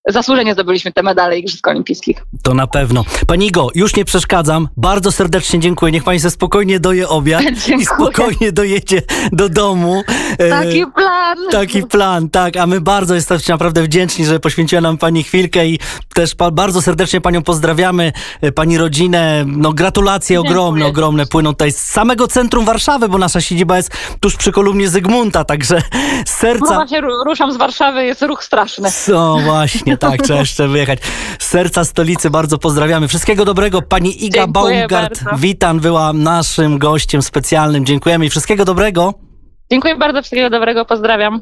[0.09, 2.27] zasłużenie zdobyliśmy te medale Igrzysk Olimpijskich.
[2.43, 3.05] To na pewno.
[3.27, 4.69] Pani Igo, już nie przeszkadzam.
[4.77, 5.93] Bardzo serdecznie dziękuję.
[5.93, 7.43] Niech pani sobie spokojnie doje obiad
[7.81, 10.03] i spokojnie dojedzie do domu.
[10.39, 11.39] E, Taki plan.
[11.51, 15.79] Taki plan, tak, a my bardzo jesteśmy naprawdę wdzięczni, że poświęciła nam Pani chwilkę i
[16.15, 20.51] też bardzo serdecznie Panią pozdrawiamy, e, Pani rodzinę, no gratulacje Dziękuję.
[20.51, 24.89] ogromne, ogromne płyną tutaj z samego centrum Warszawy, bo nasza siedziba jest tuż przy kolumnie
[24.89, 26.75] Zygmunta, także z No serca...
[26.75, 28.89] właśnie ru- ruszam z Warszawy, jest ruch straszny.
[29.09, 30.99] No właśnie, tak, trzeba jeszcze wyjechać.
[31.39, 33.09] Z serca stolicy bardzo pozdrawiamy.
[33.09, 33.83] Wszystkiego dobrego.
[33.83, 35.41] Pani Iga Dziękuję Baumgart, bardzo.
[35.41, 37.87] witam, była naszym gościem specjalnym.
[37.87, 39.15] Dziękujemy i wszystkiego dobrego.
[39.71, 41.41] Dziękuję bardzo, wszystkiego dobrego, pozdrawiam.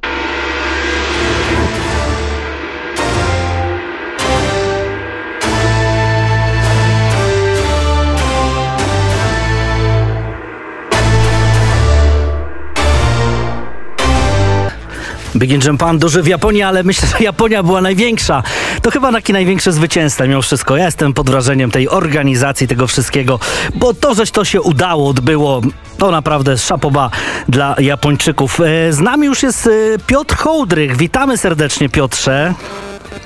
[15.36, 18.42] Big Japan duży w Japonii, ale myślę, że Japonia była największa.
[18.82, 20.76] To chyba taki największy zwycięzca mimo wszystko.
[20.76, 23.40] Ja jestem pod wrażeniem tej organizacji, tego wszystkiego,
[23.74, 25.60] bo to, żeś to się udało, odbyło,
[25.98, 27.10] to naprawdę szapoba
[27.48, 28.60] dla Japończyków.
[28.60, 29.70] E, Z nami już jest e,
[30.06, 30.96] Piotr Hołdrych.
[30.96, 32.54] Witamy serdecznie, Piotrze.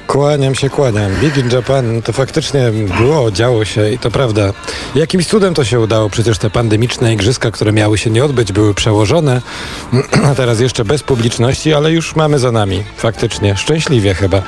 [0.07, 1.13] Kłaniam się, kłaniam.
[1.21, 4.53] Big in Japan to faktycznie było, działo się i to prawda.
[4.95, 6.11] Jakimś cudem to się udało.
[6.11, 9.43] Przecież te pandemiczne igrzyska, które miały się nie odbyć, były przełożone.
[10.31, 12.83] A teraz jeszcze bez publiczności, ale już mamy za nami.
[12.97, 13.57] Faktycznie.
[13.57, 14.43] Szczęśliwie chyba.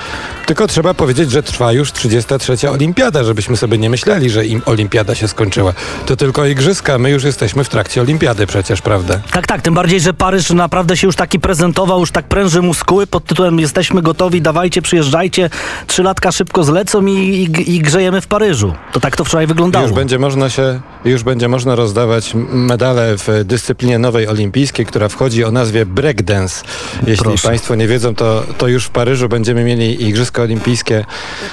[0.46, 2.70] Tylko trzeba powiedzieć, że trwa już 33.
[2.70, 5.72] olimpiada, żebyśmy sobie nie myśleli, że im olimpiada się skończyła.
[6.06, 6.98] To tylko igrzyska.
[6.98, 9.20] My już jesteśmy w trakcie olimpiady przecież, prawda?
[9.30, 13.06] Tak, tak, tym bardziej, że Paryż naprawdę się już taki prezentował, już tak pręży muskuły
[13.06, 15.45] pod tytułem jesteśmy gotowi, dawajcie, przyjeżdżajcie,
[15.86, 18.74] trzy latka szybko zlecą i, i, i grzejemy w Paryżu.
[18.92, 19.86] To tak to wczoraj wyglądało.
[19.86, 25.44] Już będzie można się, już będzie można rozdawać medale w dyscyplinie nowej olimpijskiej, która wchodzi
[25.44, 26.64] o nazwie breakdance.
[27.06, 27.48] Jeśli Proszę.
[27.48, 31.04] Państwo nie wiedzą, to, to już w Paryżu będziemy mieli Igrzyska Olimpijskie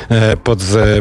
[0.09, 0.59] e, pod,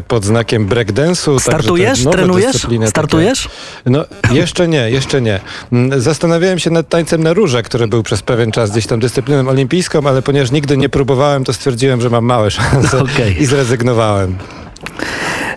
[0.08, 1.40] pod znakiem breakdance'u.
[1.40, 2.04] Startujesz?
[2.04, 2.52] Trenujesz?
[2.52, 3.48] dyscypliny takie- Startujesz?
[3.86, 5.40] No, jeszcze nie, jeszcze nie.
[5.72, 9.48] Mm, Zastanawiałem się nad tańcem na róże, który był przez pewien czas gdzieś tam dyscypliną
[9.48, 12.81] olimpijską, ale ponieważ nigdy nie próbowałem, to stwierdziłem, że mam małe szanse
[13.14, 13.42] Okej.
[13.42, 14.36] i zrezygnowałem.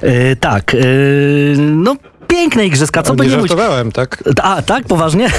[0.03, 1.95] Yy, tak, yy, no
[2.27, 3.51] piękne igrzyska, co nie by nie mówić.
[3.93, 4.23] tak?
[4.43, 4.85] A, tak?
[4.87, 5.29] Poważnie?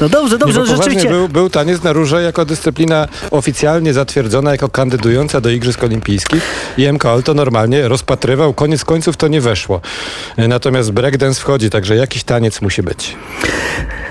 [0.00, 1.08] No dobrze, Nie, dobrze, bo poważnie rzeczywiście.
[1.08, 6.42] był, był taniec na róże jako dyscyplina oficjalnie zatwierdzona jako kandydująca do Igrzysk Olimpijskich
[6.78, 8.54] i MKOL to normalnie rozpatrywał.
[8.54, 9.80] Koniec końców to nie weszło.
[10.38, 13.16] Natomiast breakdance wchodzi, także jakiś taniec musi być.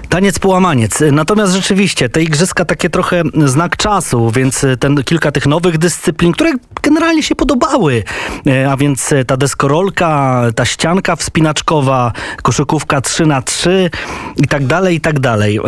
[0.10, 1.04] Taniec połamaniec.
[1.12, 6.52] Natomiast rzeczywiście te igrzyska takie trochę znak czasu, więc ten kilka tych nowych dyscyplin, które
[6.82, 8.04] generalnie się podobały,
[8.48, 12.12] E, a więc ta deskorolka, ta ścianka wspinaczkowa,
[12.42, 13.90] koszykówka 3 na 3
[14.38, 15.60] i tak dalej, i tak dalej.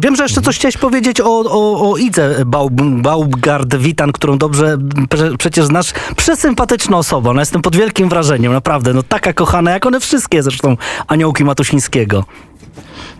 [0.00, 5.64] Wiem, że jeszcze coś chciałeś powiedzieć o, o, o Idze Baumgart-Witan, którą dobrze pre, przecież
[5.64, 5.92] znasz.
[6.16, 8.94] Przesympatyczna osoba, no jestem pod wielkim wrażeniem, naprawdę.
[8.94, 12.24] No taka kochana, jak one wszystkie zresztą, aniołki Matusińskiego.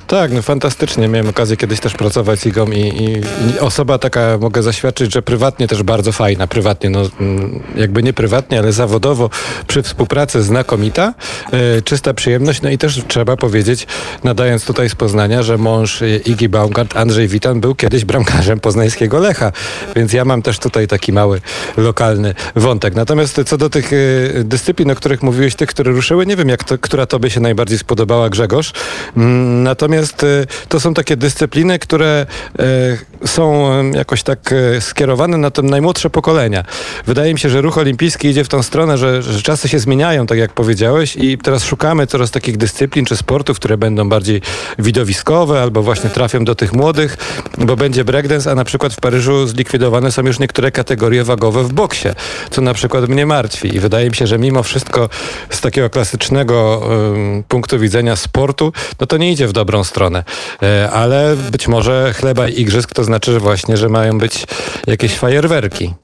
[0.09, 1.09] Tak, no fantastycznie.
[1.09, 3.13] Miałem okazję kiedyś też pracować z Igą i, i,
[3.51, 6.47] i osoba taka, mogę zaświadczyć, że prywatnie też bardzo fajna.
[6.47, 9.31] Prywatnie, no mm, jakby nie prywatnie, ale zawodowo
[9.67, 11.15] przy współpracy znakomita,
[11.53, 12.63] e, czysta przyjemność.
[12.63, 13.87] No i też trzeba powiedzieć,
[14.25, 19.19] nadając tutaj z Poznania, że mąż e, Igi Baumgart, Andrzej Witan, był kiedyś bramkarzem poznańskiego
[19.19, 19.53] Lecha.
[19.97, 21.41] Więc ja mam też tutaj taki mały,
[21.77, 22.95] lokalny wątek.
[22.95, 23.97] Natomiast co do tych e,
[24.45, 27.79] dyscyplin, o których mówiłeś, tych, które ruszyły, nie wiem, jak to, która tobie się najbardziej
[27.79, 28.73] spodobała, Grzegorz.
[29.17, 32.27] Mm, Natomiast e, to są takie dyscypliny, które
[32.59, 36.65] e, są jakoś tak e, skierowane na te najmłodsze pokolenia.
[37.07, 40.27] Wydaje mi się, że ruch olimpijski idzie w tą stronę, że, że czasy się zmieniają,
[40.27, 44.43] tak jak powiedziałeś, i teraz szukamy coraz takich dyscyplin czy sportów, które będą bardziej
[44.79, 47.17] widowiskowe albo właśnie trafią do tych młodych,
[47.59, 51.73] bo będzie breakdance, a na przykład w Paryżu zlikwidowane są już niektóre kategorie wagowe w
[51.73, 52.09] boksie,
[52.51, 53.77] co na przykład mnie martwi.
[53.77, 55.09] I wydaje mi się, że mimo wszystko
[55.51, 56.83] z takiego klasycznego
[57.15, 60.25] em, punktu widzenia sportu, no to nie idzie w dobrą stronę.
[60.63, 64.47] E, ale być może chleba i igrzysk to znaczy właśnie, że mają być
[64.87, 65.95] jakieś fajerwerki.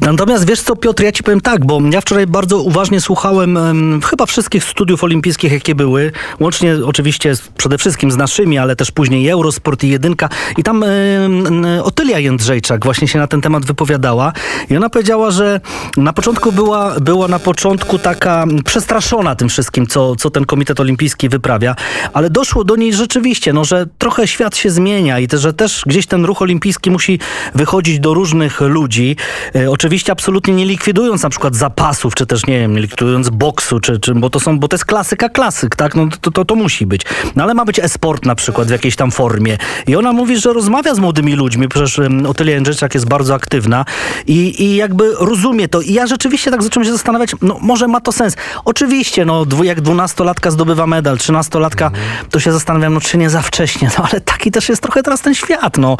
[0.00, 4.00] Natomiast wiesz co, Piotr, ja ci powiem tak, bo ja wczoraj bardzo uważnie słuchałem em,
[4.02, 8.90] chyba wszystkich studiów olimpijskich, jakie były, łącznie oczywiście z, przede wszystkim z naszymi, ale też
[8.90, 14.32] później Eurosport i Jedynka i tam em, Otylia Jędrzejczak właśnie się na ten temat wypowiadała
[14.70, 15.60] i ona powiedziała, że
[15.96, 21.28] na początku była, była na początku taka przestraszona tym wszystkim, co, co ten Komitet Olimpijski
[21.28, 21.76] wyprawia,
[22.12, 25.82] ale doszło do niej rzeczywiście, no, że trochę świat się zmienia i te, że też
[25.86, 27.18] gdzieś ten ruch olimpijski musi
[27.54, 29.16] wychodzić do różnych ludzi.
[29.62, 33.80] E, oczywiście absolutnie nie likwidując na przykład zapasów, czy też nie wiem, nie likwidując boksu,
[33.80, 35.94] czy, czy, bo, to są, bo to jest klasyka klasyk, tak?
[35.94, 37.02] No to, to, to musi być.
[37.36, 39.58] No ale ma być e-sport na przykład w jakiejś tam formie.
[39.86, 43.84] I ona mówi, że rozmawia z młodymi ludźmi, przecież Otylia Jędrzejczak jest bardzo aktywna
[44.26, 45.80] i, i jakby rozumie to.
[45.80, 48.36] I ja rzeczywiście tak zacząłem się zastanawiać, no może ma to sens.
[48.64, 51.90] Oczywiście, no dwu, jak dwunastolatka zdobywa medal, trzynastolatka,
[52.30, 55.20] to się zastanawiam, no czy nie za wcześnie, no ale taki też jest trochę teraz
[55.20, 55.96] ten świat, no.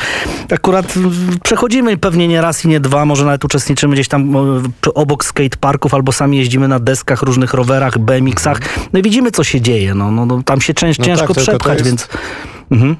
[0.52, 4.36] Akurat mm, przechodzimy pewnie nie raz i nie dwa, może nawet uczestniczymy gdzieś tam
[4.86, 8.60] e, obok skateparków albo sami jeździmy na deskach, różnych rowerach, BMX-ach,
[8.92, 11.42] no i widzimy co się dzieje, no, no, no tam się cięż, No ciężko tak,
[11.42, 12.08] przepchać, jest- więc...
[12.70, 12.96] Mhm.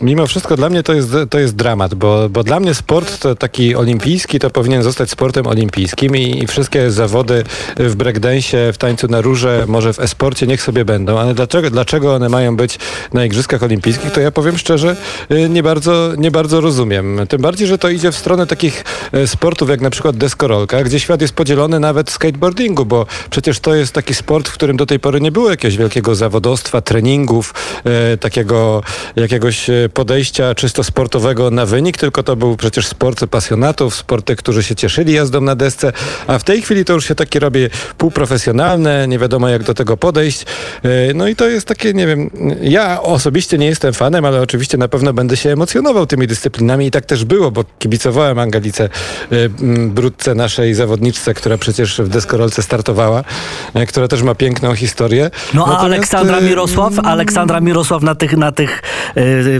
[0.00, 3.74] Mimo wszystko dla mnie to jest, to jest dramat, bo, bo dla mnie sport taki
[3.74, 7.44] olimpijski to powinien zostać sportem olimpijskim i, i wszystkie zawody
[7.76, 12.14] w breakdance'ie, w tańcu na róże, może w esporcie niech sobie będą, ale dlaczego, dlaczego
[12.14, 12.78] one mają być
[13.12, 14.96] na Igrzyskach Olimpijskich, to ja powiem szczerze,
[15.32, 17.20] y, nie bardzo, nie bardzo rozumiem.
[17.28, 21.00] Tym bardziej, że to idzie w stronę takich e, sportów jak na przykład deskorolka, gdzie
[21.00, 25.00] świat jest podzielony nawet skateboardingu, bo przecież to jest taki sport, w którym do tej
[25.00, 28.82] pory nie było jakiegoś wielkiego zawodowstwa, treningów, e, takiego
[29.16, 34.76] jakiegoś podejścia czysto sportowego na wynik, tylko to był przecież sport pasjonatów, sporty, którzy się
[34.76, 35.92] cieszyli jazdą na desce,
[36.26, 37.66] a w tej chwili to już się takie robi
[37.98, 40.42] półprofesjonalne, nie wiadomo jak do tego podejść.
[40.82, 44.78] E, No i to jest takie, nie wiem, ja osobiście nie jestem fanem, ale oczywiście
[44.78, 48.88] na pewno będę się emocjonował tymi dyscyplinami i tak też było, bo kibicowałem Angelice e,
[49.88, 53.24] Brudce, naszej zawodniczce, która przecież w deskorolce startowała,
[53.74, 55.30] e, która też ma piękną historię.
[55.54, 56.92] No a Natomiast, Aleksandra Mirosław?
[56.98, 58.82] Aleksandra Mirosław na tych, na tych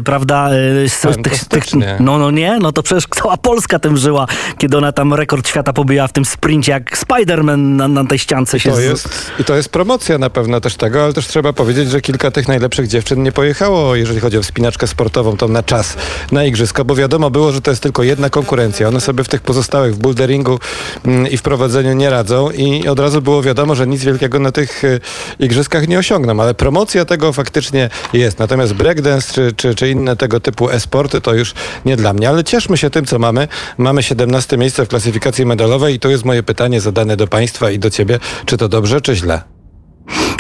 [0.09, 0.51] prawda,
[0.85, 1.65] e, z, tych, tych,
[2.01, 4.27] no, no nie, no to przecież cała Polska tym żyła,
[4.59, 8.61] kiedy ona tam rekord świata pobiła w tym sprincie, jak Spider-Man na, na tej ściance
[8.61, 8.71] się...
[8.71, 11.91] To z- jest, I to jest promocja na pewno też tego, ale też trzeba powiedzieć,
[11.91, 15.97] że kilka tych najlepszych dziewczyn nie pojechało, jeżeli chodzi o wspinaczkę sportową, tą na czas,
[16.33, 18.89] na igrzyska, bo wiadomo było, że to jest tylko jedna konkurencja.
[18.89, 20.59] One sobie w tych pozostałych, w boulderingu
[21.05, 24.53] mm, i w prowadzeniu nie radzą i od razu było wiadomo, że nic wielkiego na
[24.53, 25.01] tych y,
[25.39, 28.39] igrzyskach nie osiągną, ale promocja tego faktycznie jest.
[28.39, 32.45] Natomiast breakdance czy, czy, czy inne tego typu e-sporty to już nie dla mnie, ale
[32.45, 33.49] cieszmy się tym, co mamy.
[33.79, 37.79] Mamy 17 miejsce w klasyfikacji medalowej i to jest moje pytanie zadane do Państwa i
[37.79, 39.43] do Ciebie, czy to dobrze, czy źle?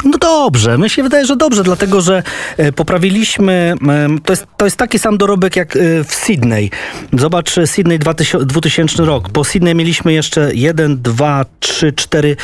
[0.04, 2.22] No dobrze, mi się wydaje, że dobrze, dlatego że
[2.56, 6.70] e, poprawiliśmy, em, to jest, to jest taki sam dorobek jak e, w Sydney.
[7.12, 9.28] Zobacz, e, Sydney 2000, 2000 rok.
[9.28, 12.36] Po Sydney mieliśmy jeszcze 1, 2, 3, 4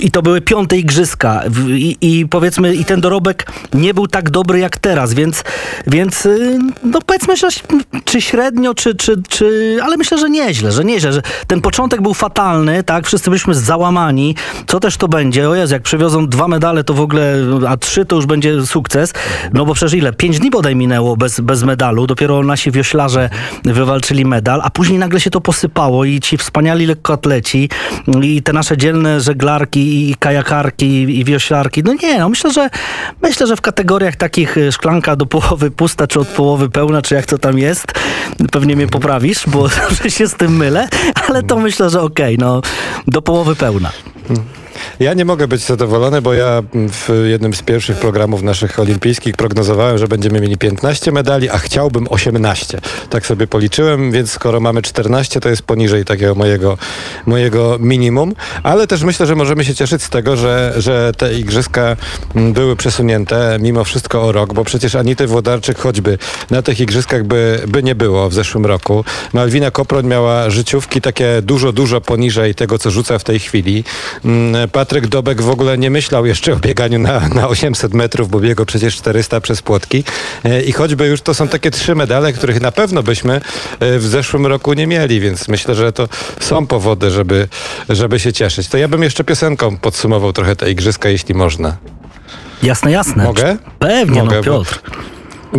[0.00, 1.42] i to były piąte igrzyska.
[1.68, 5.44] I, i powiedzmy i ten dorobek nie był tak dobry jak teraz, więc,
[5.86, 7.48] więc y, no powiedzmy, że
[8.04, 12.14] czy średnio, czy, czy, czy ale myślę, że nieźle, że nieźle, że ten początek był
[12.14, 14.34] fatalny, tak, wszyscy byliśmy załamani,
[14.66, 17.36] co też to będzie, o Jezu, jak przywiozą dwa medale, to w ogóle,
[17.68, 19.12] a trzy to już będzie sukces,
[19.52, 23.30] no bo przecież ile, pięć dni bodaj minęło bez, bez medalu, dopiero nasi wioślarze
[23.64, 27.68] wywalczyli medal, a później nagle się to posypało i ci wspaniali lekkoatleci
[28.22, 29.20] i te nasze dzielne
[29.76, 32.70] i kajakarki i wioślarki, no nie, no myślę, że
[33.22, 37.14] myślę, że w kategoriach takich y, szklanka do połowy pusta, czy od połowy pełna, czy
[37.14, 37.86] jak to tam jest,
[38.52, 40.88] pewnie mnie poprawisz, bo zawsze się z tym mylę,
[41.28, 42.62] ale to myślę, że okej, no
[43.06, 43.90] do połowy pełna.
[45.00, 49.98] Ja nie mogę być zadowolony, bo ja w jednym z pierwszych programów naszych olimpijskich prognozowałem,
[49.98, 52.80] że będziemy mieli 15 medali, a chciałbym 18.
[53.10, 56.78] Tak sobie policzyłem, więc skoro mamy 14, to jest poniżej takiego mojego,
[57.26, 61.96] mojego minimum, ale też myślę, że możemy się cieszyć z tego, że, że te igrzyska
[62.34, 66.18] mm, były przesunięte mimo wszystko o rok, bo przecież Anity Włodarczyk choćby
[66.50, 69.04] na tych igrzyskach by, by nie było w zeszłym roku.
[69.32, 73.84] Malwina Koproń miała życiówki takie dużo, dużo poniżej tego, co rzuca w tej chwili.
[74.72, 78.64] Patryk Dobek w ogóle nie myślał jeszcze o bieganiu na, na 800 metrów, bo biegł
[78.64, 80.04] przecież 400 przez płotki.
[80.44, 83.40] E, I choćby już to są takie trzy medale, których na pewno byśmy
[83.80, 86.08] e, w zeszłym roku nie mieli, więc myślę, że to
[86.40, 87.48] są powody, żeby,
[87.88, 88.68] żeby się cieszyć.
[88.68, 91.76] To ja bym jeszcze piosenką podsumował trochę te igrzyska, jeśli można.
[92.62, 93.24] Jasne, jasne.
[93.24, 93.56] Mogę?
[93.78, 94.80] Pewnie, Mogę, no Piotr.
[94.84, 95.17] Bo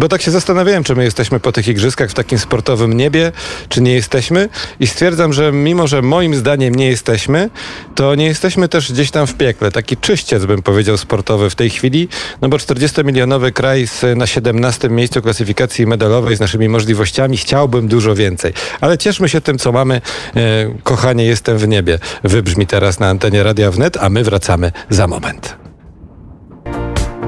[0.10, 3.32] tak się zastanawiałem, czy my jesteśmy po tych igrzyskach w takim sportowym niebie,
[3.70, 4.50] czy nie jesteśmy.
[4.80, 7.50] I stwierdzam, że mimo, że moim zdaniem nie jesteśmy,
[7.96, 9.72] to nie jesteśmy też gdzieś tam w piekle.
[9.72, 12.08] Taki czyściec, bym powiedział, sportowy w tej chwili.
[12.42, 17.38] No bo 40-milionowy kraj z, na 17 miejscu klasyfikacji medalowej z naszymi możliwościami.
[17.38, 18.54] Chciałbym dużo więcej.
[18.82, 20.02] Ale cieszmy się tym, co mamy.
[20.36, 20.42] E,
[20.84, 22.00] kochanie, jestem w niebie.
[22.24, 25.69] Wybrzmi teraz na antenie Radia Wnet, a my wracamy za moment.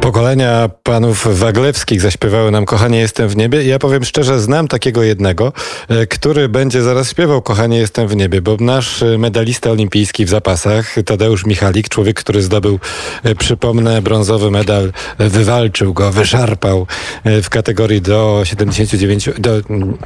[0.02, 5.54] Pokolenia panów Waglewskich zaśpiewały nam Kochanie jestem w niebie ja powiem szczerze, znam takiego jednego,
[5.88, 10.96] e, który będzie zaraz śpiewał Kochanie jestem w niebie, bo nasz medalista olimpijski w zapasach,
[11.06, 12.80] Tadeusz Michalik, człowiek, który zdobył,
[13.24, 16.88] e, przypomnę, brązowy medal, e, wywalczył go, wyszarpał
[17.26, 19.98] w kategorii do 79, do mm,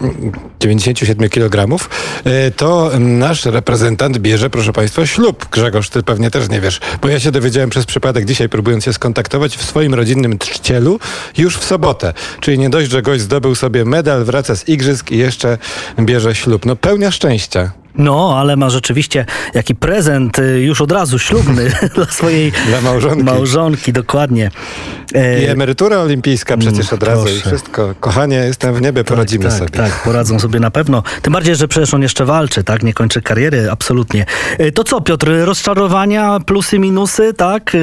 [0.59, 1.87] 97 kg,
[2.23, 5.45] e, to nasz reprezentant bierze, proszę państwa, ślub.
[5.51, 8.93] Grzegorz, ty pewnie też nie wiesz, bo ja się dowiedziałem przez przypadek dzisiaj, próbując się
[8.93, 10.99] skontaktować w swoim rodzinnym trzcielu
[11.37, 12.13] już w sobotę.
[12.39, 15.57] Czyli nie dość, że gość zdobył sobie medal, wraca z igrzysk i jeszcze
[15.99, 16.65] bierze ślub.
[16.65, 17.84] No pełnia szczęścia.
[17.97, 23.23] No, ale ma rzeczywiście jaki prezent y, już od razu ślubny dla swojej Dla małżonki.
[23.23, 24.51] małżonki, dokładnie.
[25.13, 27.95] E, I emerytura olimpijska przecież od razu i wszystko.
[27.99, 29.69] Kochanie, jestem w niebie, poradzimy tak, sobie.
[29.69, 31.03] Tak, poradzą sobie na pewno.
[31.21, 32.83] Tym bardziej, że przecież on jeszcze walczy, tak?
[32.83, 34.25] Nie kończy kariery, absolutnie.
[34.57, 37.75] E, To co, Piotr, rozczarowania, plusy, minusy, tak?
[37.75, 37.79] E,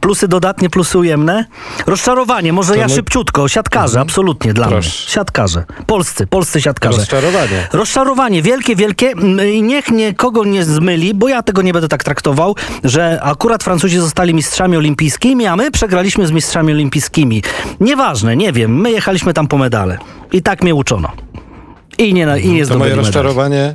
[0.00, 1.44] Plusy dodatnie, plusy ujemne?
[1.86, 3.48] Rozczarowanie, może To ja my- szybciutko.
[3.48, 4.88] Siatkarze, absolutnie dla Proszę.
[4.88, 4.98] mnie.
[5.12, 5.64] Siatkarze.
[5.86, 6.98] Polscy, polscy siatkarze.
[6.98, 7.68] Rozczarowanie.
[7.72, 9.13] Rozczarowanie wielkie, wielkie
[9.52, 13.98] i niech nikogo nie zmyli, bo ja tego nie będę tak traktował, że akurat Francuzi
[13.98, 17.42] zostali mistrzami olimpijskimi, a my przegraliśmy z mistrzami olimpijskimi.
[17.80, 19.98] Nieważne, nie wiem, my jechaliśmy tam po medale.
[20.32, 21.12] I tak mnie uczono.
[21.98, 23.74] I nie, i nie To moje rozczarowanie,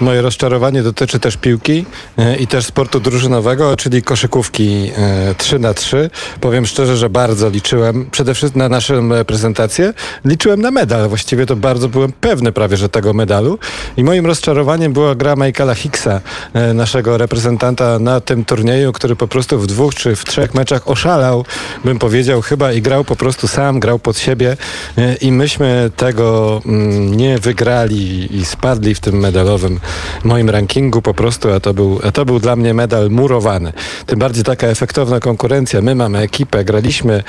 [0.00, 1.84] moje rozczarowanie dotyczy też piłki
[2.18, 7.48] e, i też sportu drużynowego, czyli koszykówki e, 3 na 3 Powiem szczerze, że bardzo
[7.48, 9.92] liczyłem, przede wszystkim na naszą reprezentację,
[10.24, 11.08] liczyłem na medal.
[11.08, 13.58] Właściwie to bardzo byłem pewny prawie, że tego medalu.
[13.96, 16.20] I moim rozczarowaniem była gra Michaela Hicksa,
[16.54, 20.90] e, naszego reprezentanta na tym turnieju, który po prostu w dwóch czy w trzech meczach
[20.90, 21.44] oszalał,
[21.84, 24.56] bym powiedział chyba i grał po prostu sam, grał pod siebie
[24.98, 29.80] e, i myśmy tego mm, nie wygrali i spadli w tym medalowym
[30.24, 33.72] moim rankingu po prostu, a to był, a to był dla mnie medal murowany.
[34.06, 35.82] Tym bardziej taka efektowna konkurencja.
[35.82, 37.22] My mamy ekipę, graliśmy,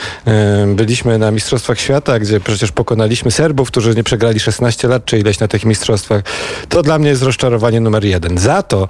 [0.76, 5.40] byliśmy na Mistrzostwach Świata, gdzie przecież pokonaliśmy Serbów, którzy nie przegrali 16 lat czy ileś
[5.40, 6.22] na tych mistrzostwach.
[6.70, 8.38] To dla mnie jest rozczarowanie numer jeden.
[8.38, 8.88] Za to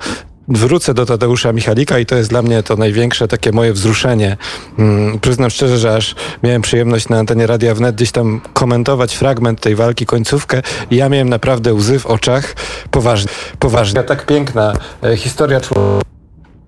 [0.50, 4.38] wrócę do Tadeusza Michalika i to jest dla mnie to największe takie moje wzruszenie.
[4.80, 9.62] Mm, przyznam szczerze, że aż miałem przyjemność na antenie Radia Wnet gdzieś tam komentować fragment
[9.62, 12.56] tej walki, końcówkę i ja miałem naprawdę łzy w oczach.
[12.92, 14.04] Poważnie, poważnie.
[14.04, 16.10] Tak piękna e, historia człowieka.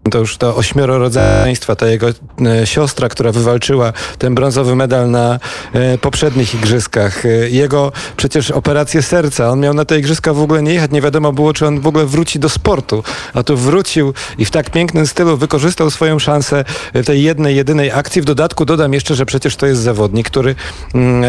[0.09, 5.39] To już to ośmioro rodzeństwa, ta jego e, siostra, która wywalczyła ten brązowy medal na
[5.73, 7.25] e, poprzednich igrzyskach.
[7.25, 9.49] E, jego przecież operację serca.
[9.49, 10.91] On miał na te igrzyska w ogóle nie jechać.
[10.91, 13.03] Nie wiadomo było, czy on w ogóle wróci do sportu.
[13.33, 16.63] A tu wrócił i w tak pięknym stylu wykorzystał swoją szansę
[17.05, 18.21] tej jednej, jedynej akcji.
[18.21, 20.55] W dodatku dodam jeszcze, że przecież to jest zawodnik, który
[20.95, 21.23] mm,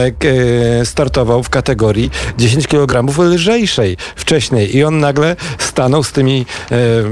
[0.84, 6.46] startował w kategorii 10 kg lżejszej wcześniej i on nagle stanął z tymi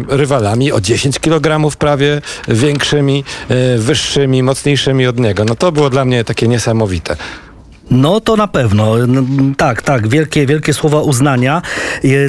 [0.09, 5.45] rywalami o 10 kg prawie większymi, e, wyższymi, mocniejszymi od niego.
[5.45, 7.17] No to było dla mnie takie niesamowite.
[7.91, 8.95] No to na pewno.
[9.57, 10.09] Tak, tak.
[10.09, 11.63] Wielkie, wielkie słowa uznania.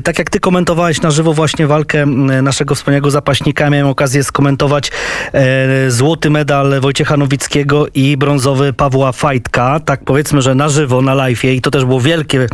[0.03, 2.05] Tak jak ty komentowałeś na żywo właśnie walkę
[2.41, 4.91] naszego wspaniałego zapaśnika, miałem okazję skomentować
[5.33, 9.79] e, złoty medal Wojciecha Nowickiego i brązowy Pawła Fajtka.
[9.79, 12.47] Tak powiedzmy, że na żywo, na live i to też było wielkie,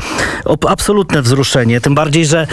[0.67, 1.81] absolutne wzruszenie.
[1.81, 2.47] Tym bardziej, że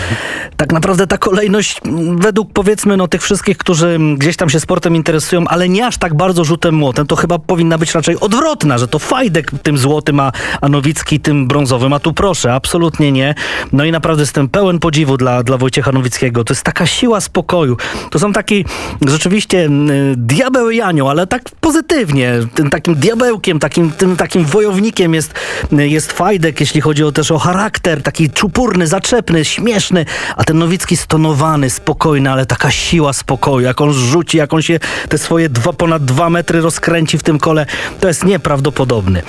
[0.56, 1.80] tak naprawdę ta kolejność
[2.16, 6.14] według powiedzmy no tych wszystkich, którzy gdzieś tam się sportem interesują, ale nie aż tak
[6.14, 10.32] bardzo rzutem młotem, to chyba powinna być raczej odwrotna, że to Fajdek tym złotym, a
[10.60, 13.34] a Nowicki tym brązowym, a tu proszę, absolutnie nie.
[13.72, 16.44] No i naprawdę jestem pełen podziwu dla, dla Wojciecha Nowickiego.
[16.44, 17.76] To jest taka siła spokoju.
[18.10, 18.64] To są taki
[19.06, 22.32] rzeczywiście mm, diabeł i anioł, ale tak pozytywnie.
[22.54, 25.34] Tym takim diabełkiem, takim, tym takim wojownikiem jest,
[25.72, 30.06] jest Fajdek, jeśli chodzi o też o charakter, taki czupurny, zaczepny, śmieszny,
[30.36, 34.78] a ten Nowicki stonowany, spokojny, ale taka siła spokoju, jak on rzuci, jak on się
[35.08, 37.66] te swoje dwa, ponad dwa metry rozkręci w tym kole,
[38.00, 39.22] to jest nieprawdopodobny.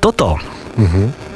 [0.00, 1.29] To to.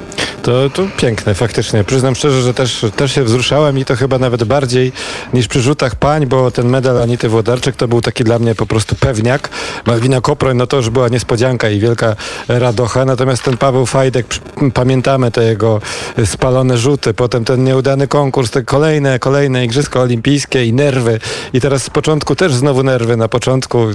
[0.45, 1.84] To, to piękne, faktycznie.
[1.84, 4.92] Przyznam szczerze, że też, też się wzruszałem i to chyba nawet bardziej
[5.34, 8.66] niż przy rzutach pań, bo ten medal Anity Włodarczyk to był taki dla mnie po
[8.66, 9.49] prostu pewniak.
[9.86, 12.16] Malwina Koproń, no to już była niespodzianka i wielka
[12.49, 13.05] radocha.
[13.05, 14.26] Natomiast ten Paweł Fajdek,
[14.74, 15.80] pamiętamy te jego
[16.24, 21.20] spalone rzuty, potem ten nieudany konkurs, te kolejne, kolejne Igrzyska Olimpijskie i nerwy.
[21.53, 23.86] I teraz z początku też znowu nerwy na początku.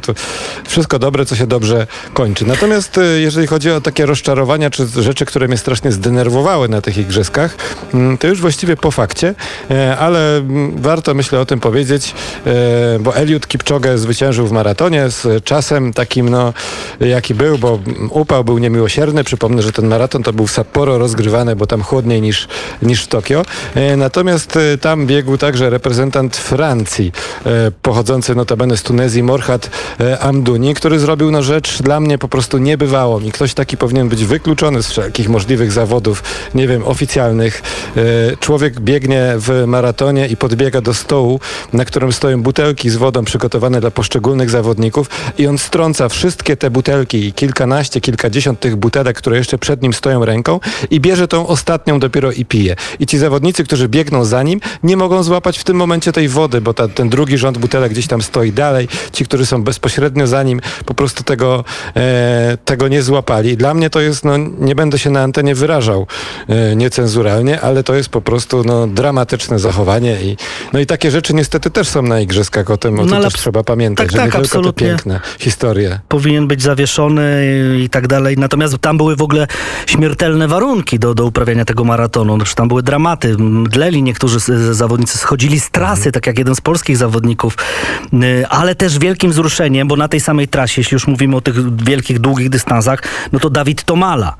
[0.67, 2.45] Wszystko dobre, co się dobrze kończy.
[2.45, 6.38] Natomiast y, jeżeli chodzi o takie rozczarowania, czy rzeczy, które mnie strasznie zdenerwowały
[6.69, 7.55] na tych igrzyskach,
[7.93, 9.35] mm, to już właściwie po fakcie,
[9.71, 12.13] e, ale mm, warto myślę o tym powiedzieć,
[12.45, 16.53] e, bo Eliud Kipchoge zwyciężył w maratonie z czasem takim, no,
[16.99, 17.79] jaki był, bo
[18.09, 19.23] upał był niemiłosierny.
[19.23, 22.47] Przypomnę, że ten maraton to był w Sapporo rozgrywany, bo tam chłodniej niż,
[22.81, 23.41] niż w Tokio.
[23.75, 27.11] E, Natomiast tam biegł także reprezentant Francji,
[27.81, 29.69] pochodzący notabene z Tunezji, Morhat
[30.19, 34.25] Amduni, który zrobił no, rzecz dla mnie po prostu niebywałą i ktoś taki powinien być
[34.25, 36.23] wykluczony z wszelkich możliwych zawodów,
[36.55, 37.61] nie wiem, oficjalnych.
[37.97, 41.39] E, Człowiek biegnie w maratonie i podbiega do stołu,
[41.73, 46.69] na którym stoją butelki z wodą przygotowane dla poszczególnych zawodników i on strąca wszystkie te
[46.69, 50.59] butelki i kilkanaście, kilkadziesiąt tych butelek, które jeszcze przed nim stoją ręką
[50.91, 52.75] i bierze tą ostatnią dopiero i pije.
[52.99, 56.61] I ci zawodnicy, którzy biegną za nim, nie mogą złapać w tym momencie tej wody,
[56.61, 58.87] bo ta, ten drugi rząd butelek gdzieś tam stoi dalej.
[59.11, 61.63] Ci, którzy są bezpośrednio za nim, po prostu tego,
[61.95, 63.57] e, tego nie złapali.
[63.57, 66.07] Dla mnie to jest, no nie będę się na antenie wyrażał
[66.75, 70.37] niecenzuralnie, ale to jest po prostu no, dramatyczne zachowanie i,
[70.73, 73.25] no i takie rzeczy niestety też są na igrzyskach, o tym, o tym No, ale
[73.25, 74.87] też trzeba pamiętać, tak, że tak, nie tylko absolutnie.
[74.87, 75.99] te piękne historie.
[76.07, 77.45] powinien być zawieszony
[77.83, 78.37] i tak dalej.
[78.37, 79.47] Natomiast tam były w ogóle
[79.85, 82.35] śmiertelne warunki do, do uprawiania tego maratonu.
[82.35, 83.37] Znaczy, tam były dramaty.
[83.37, 84.39] Mdleli niektórzy
[84.73, 87.57] zawodnicy, schodzili z trasy, tak jak jeden z polskich zawodników,
[88.13, 91.75] Y, ale też wielkim wzruszeniem, bo na tej samej trasie, jeśli już mówimy o tych
[91.83, 94.35] wielkich, długich dystansach, no to Dawid Tomala.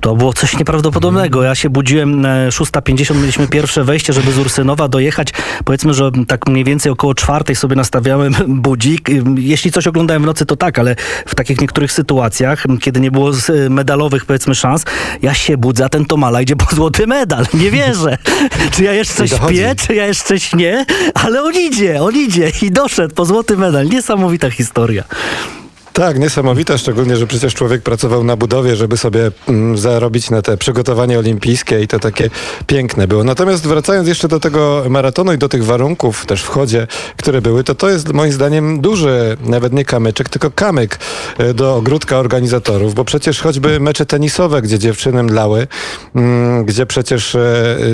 [0.00, 1.19] To było coś nieprawdopodobnego.
[1.42, 5.28] Ja się budziłem e, 6.50, mieliśmy pierwsze wejście, żeby z Ursynowa dojechać.
[5.64, 8.34] Powiedzmy, że tak mniej więcej około czwartej sobie nastawiałem
[8.68, 9.08] budzik.
[9.36, 10.96] Jeśli coś oglądałem w nocy, to tak, ale
[11.26, 14.84] w takich niektórych sytuacjach, kiedy nie było y, medalowych, powiedzmy, szans,
[15.22, 17.46] ja się budzę, a ten Tomala idzie po złoty medal.
[17.54, 18.18] Nie wierzę.
[18.72, 23.14] czy ja jeszcze śpię, czy ja jeszcze śnię, ale on idzie, on idzie i doszedł
[23.14, 23.86] po złoty medal.
[23.86, 25.04] Niesamowita historia.
[25.92, 30.56] Tak, niesamowite, szczególnie, że przecież człowiek pracował na budowie, żeby sobie mm, zarobić na te
[30.56, 32.30] przygotowanie olimpijskie i to takie
[32.66, 33.24] piękne było.
[33.24, 36.86] Natomiast wracając jeszcze do tego maratonu i do tych warunków też w chodzie,
[37.16, 40.98] które były, to to jest moim zdaniem duży, nawet nie kamyczek, tylko kamyk
[41.38, 45.66] e, do ogródka organizatorów, bo przecież choćby mecze tenisowe, gdzie dziewczyny mlały,
[46.14, 47.38] mm, gdzie przecież e,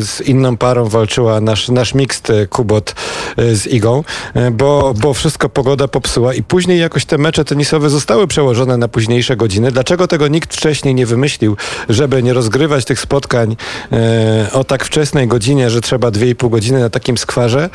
[0.01, 2.95] z inną parą walczyła nasz, nasz mixt e, Kubot
[3.37, 4.05] z Igą,
[4.53, 9.37] bo, bo wszystko pogoda popsuła i później jakoś te mecze tenisowe zostały przełożone na późniejsze
[9.37, 9.73] godziny.
[9.73, 11.57] Dlaczego tego nikt wcześniej nie wymyślił,
[11.89, 13.57] żeby nie rozgrywać tych spotkań
[13.93, 17.71] e, o tak wczesnej godzinie, że trzeba 2,5 godziny na takim skwarze?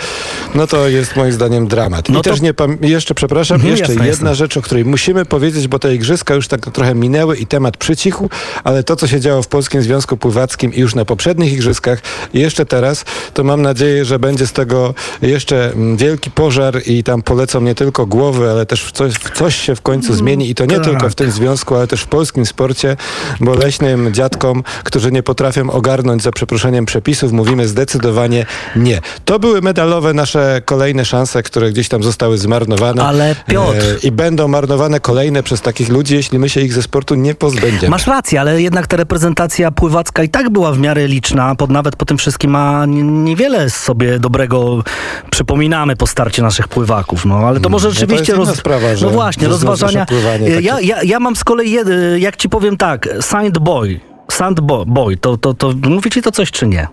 [0.56, 2.10] No to jest moim zdaniem dramat.
[2.10, 4.36] No I to- też nie jeszcze, przepraszam, Mhm, jeszcze jasne, jedna jasne.
[4.36, 8.30] rzecz, o której musimy powiedzieć, bo te igrzyska już tak trochę minęły i temat przycichł,
[8.64, 12.02] ale to, co się działo w Polskim Związku Pływackim i już na poprzednich igrzyskach
[12.34, 17.04] i jeszcze teraz, to mam nadzieję, że będzie z tego jeszcze mm, wielki pożar i
[17.04, 20.50] tam polecą nie tylko głowy, ale też w coś, w coś się w końcu zmieni
[20.50, 20.86] i to nie tak.
[20.86, 22.98] tylko w tym związku, ale też w polskim sporcie,
[23.40, 28.46] bo leśnym dziadkom, którzy nie potrafią ogarnąć za przeproszeniem przepisów, mówimy zdecydowanie
[28.76, 29.00] nie.
[29.26, 33.04] To były medalowe nasze kolejne szanse, które gdzieś tam zostały zmarnowane.
[33.06, 36.82] Ale Piotr- E, I będą marnowane kolejne przez takich ludzi, jeśli my się ich ze
[36.82, 37.90] sportu nie pozbędziemy.
[37.90, 41.96] Masz rację, ale jednak ta reprezentacja pływacka i tak była w miarę liczna, pod, nawet
[41.96, 44.84] po tym wszystkim, a niewiele sobie dobrego
[45.32, 47.26] przypominamy po starcie naszych pływaków.
[47.26, 48.34] No, ale to może no to rzeczywiście...
[48.34, 49.54] jest inna sprawa, że- no właśnie, że
[50.00, 51.78] takie- Ja, ja, ja mam z kolei,
[52.18, 54.00] jak ci powiem tak, Sand Boy,
[54.32, 56.88] Sand Bo- Boy, to, to, to mówi ci to coś czy nie?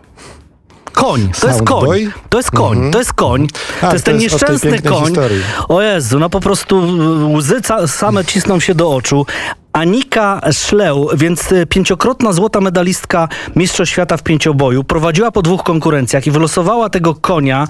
[0.92, 1.88] Koń, to jest koń.
[2.28, 2.92] To jest koń, Mhm.
[2.92, 3.46] to jest koń.
[3.82, 5.04] A, to jest to ten jest o tej nieszczęsny koń.
[5.04, 5.40] historii.
[5.68, 6.82] O Jezu, no po prostu
[7.34, 9.26] łzy same cisną się do oczu.
[9.78, 16.26] Anika Szleu, więc e, pięciokrotna złota medalistka Mistrzostw Świata w pięcioboju, prowadziła po dwóch konkurencjach
[16.26, 17.66] i wylosowała tego konia,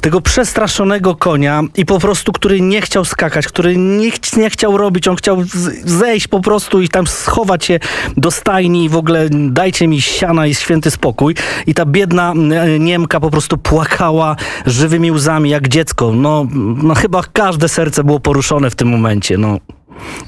[0.00, 5.08] tego przestraszonego konia i po prostu, który nie chciał skakać, który nic nie chciał robić,
[5.08, 5.42] on chciał
[5.84, 7.78] zejść po prostu i tam schować się
[8.16, 11.34] do stajni i w ogóle dajcie mi siana i święty spokój.
[11.66, 14.36] I ta biedna e, Niemka po prostu płakała
[14.66, 16.12] żywymi łzami jak dziecko.
[16.12, 16.46] No,
[16.82, 19.58] no chyba każde serce było poruszone w tym momencie, no.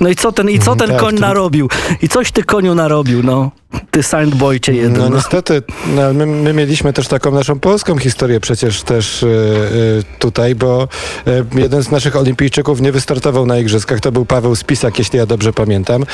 [0.01, 1.69] No i co ten, i co ten tak, koń narobił?
[2.03, 3.51] I coś ty koniu narobił, no.
[3.91, 4.99] Ty sandbojcie jeden.
[4.99, 5.63] No niestety,
[5.97, 10.89] no, my, my mieliśmy też taką naszą polską historię przecież też y, y, tutaj, bo
[11.29, 15.27] y, jeden z naszych olimpijczyków nie wystartował na igrzyskach, to był Paweł Spisak, jeśli ja
[15.27, 16.05] dobrze pamiętam,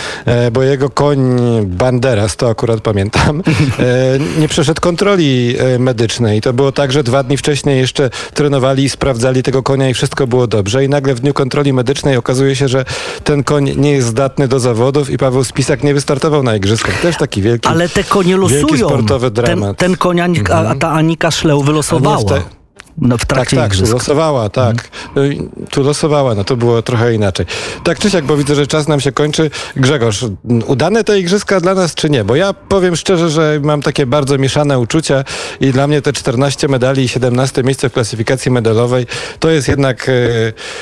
[0.52, 1.18] bo jego koń
[1.66, 3.42] Banderas, to akurat pamiętam,
[4.38, 6.40] nie przeszedł kontroli medycznej.
[6.40, 10.26] To było tak, że dwa dni wcześniej jeszcze trenowali i sprawdzali tego konia i wszystko
[10.26, 12.84] było dobrze i nagle w dniu kontroli medycznej okazuje się, że
[13.24, 17.00] ten koń nie jest zdatny do zawodów i Paweł Spisak nie wystartował na igrzyskach.
[17.00, 18.88] Też taki wielki Ale te konie Wielki losują.
[18.88, 19.76] sportowy ten, dramat.
[19.76, 22.59] ten konia, a, a ta Anika Szleu wylosowała.
[23.00, 23.92] No, w Tak, trakcie tak, igrzysk.
[23.92, 24.88] losowała, tak.
[25.16, 27.46] No i Tu losowała, no to było trochę inaczej.
[27.84, 29.50] Tak czy siak, bo widzę, że czas nam się kończy.
[29.76, 30.24] Grzegorz,
[30.66, 32.24] udane te igrzyska dla nas czy nie?
[32.24, 35.24] Bo ja powiem szczerze, że mam takie bardzo mieszane uczucia
[35.60, 39.06] i dla mnie te 14 medali i 17 miejsce w klasyfikacji medalowej
[39.38, 40.12] to jest jednak, e,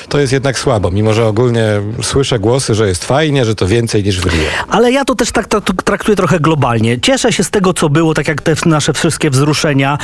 [0.08, 1.66] to jest jednak słabo, mimo że ogólnie
[2.02, 4.48] słyszę głosy, że jest fajnie, że to więcej niż w Rio.
[4.68, 7.00] Ale ja to też tak tra- traktuję trochę globalnie.
[7.00, 9.98] Cieszę się z tego, co było, tak jak te nasze wszystkie wzruszenia.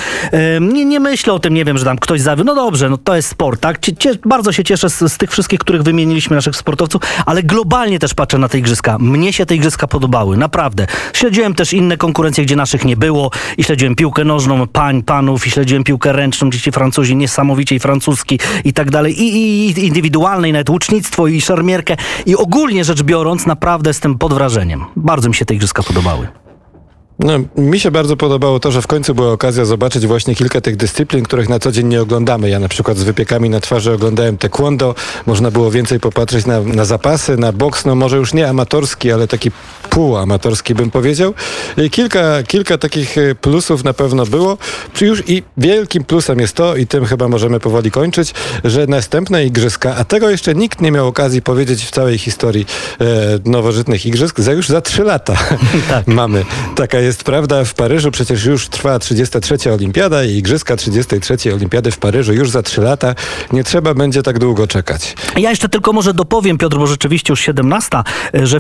[0.57, 2.47] Ym, Nie, nie myślę o tym, nie wiem, że tam ktoś zawiódł.
[2.47, 3.79] No dobrze, no to jest sport, tak?
[3.99, 8.15] Cie, bardzo się cieszę z, z tych wszystkich, których wymieniliśmy, naszych sportowców, ale globalnie też
[8.15, 8.99] patrzę na te igrzyska.
[8.99, 10.87] Mnie się te igrzyska podobały, naprawdę.
[11.13, 15.51] Śledziłem też inne konkurencje, gdzie naszych nie było i śledziłem piłkę nożną pań, panów i
[15.51, 19.23] śledziłem piłkę ręczną, gdzie ci Francuzi niesamowicie i francuski i tak dalej.
[19.23, 21.97] I, i, i indywidualne, i nawet łucznictwo i szermierkę.
[22.27, 24.85] I ogólnie rzecz biorąc, naprawdę jestem pod wrażeniem.
[24.97, 26.44] Bardzo mi się te igrzyska podobały.
[27.19, 30.77] No, mi się bardzo podobało to, że w końcu była okazja zobaczyć właśnie kilka tych
[30.77, 32.51] dyscyplin, których na co dzień nie oglądamy.
[32.51, 34.95] Ja na przykład z wypiekami na twarzy oglądałem taekwondo,
[35.27, 39.29] można było więcej popatrzeć na, na zapasy, na boks, no może już nie amatorski, ale
[39.29, 39.51] taki
[39.91, 41.35] półamatorski bym powiedział.
[41.77, 44.59] I kilka, kilka takich e, plusów na pewno było.
[44.95, 48.35] Czy Już i wielkim plusem jest to, i tym chyba możemy powoli kończyć,
[48.65, 52.67] że następne igrzyska, a tego jeszcze nikt nie miał okazji powiedzieć w całej historii
[53.01, 53.05] e,
[53.45, 55.35] nowożytnych igrzysk, za już za trzy lata
[55.89, 56.07] Tak.
[56.21, 56.45] mamy.
[56.77, 57.65] Taka jest prawda.
[57.65, 59.73] W Paryżu przecież już trwa 33.
[59.73, 61.55] olimpiada i igrzyska 33.
[61.55, 63.15] olimpiady w Paryżu już za trzy lata.
[63.53, 65.15] Nie trzeba będzie tak długo czekać.
[65.37, 67.99] Ja jeszcze tylko może dopowiem, Piotr, bo rzeczywiście już 17,
[68.35, 68.45] że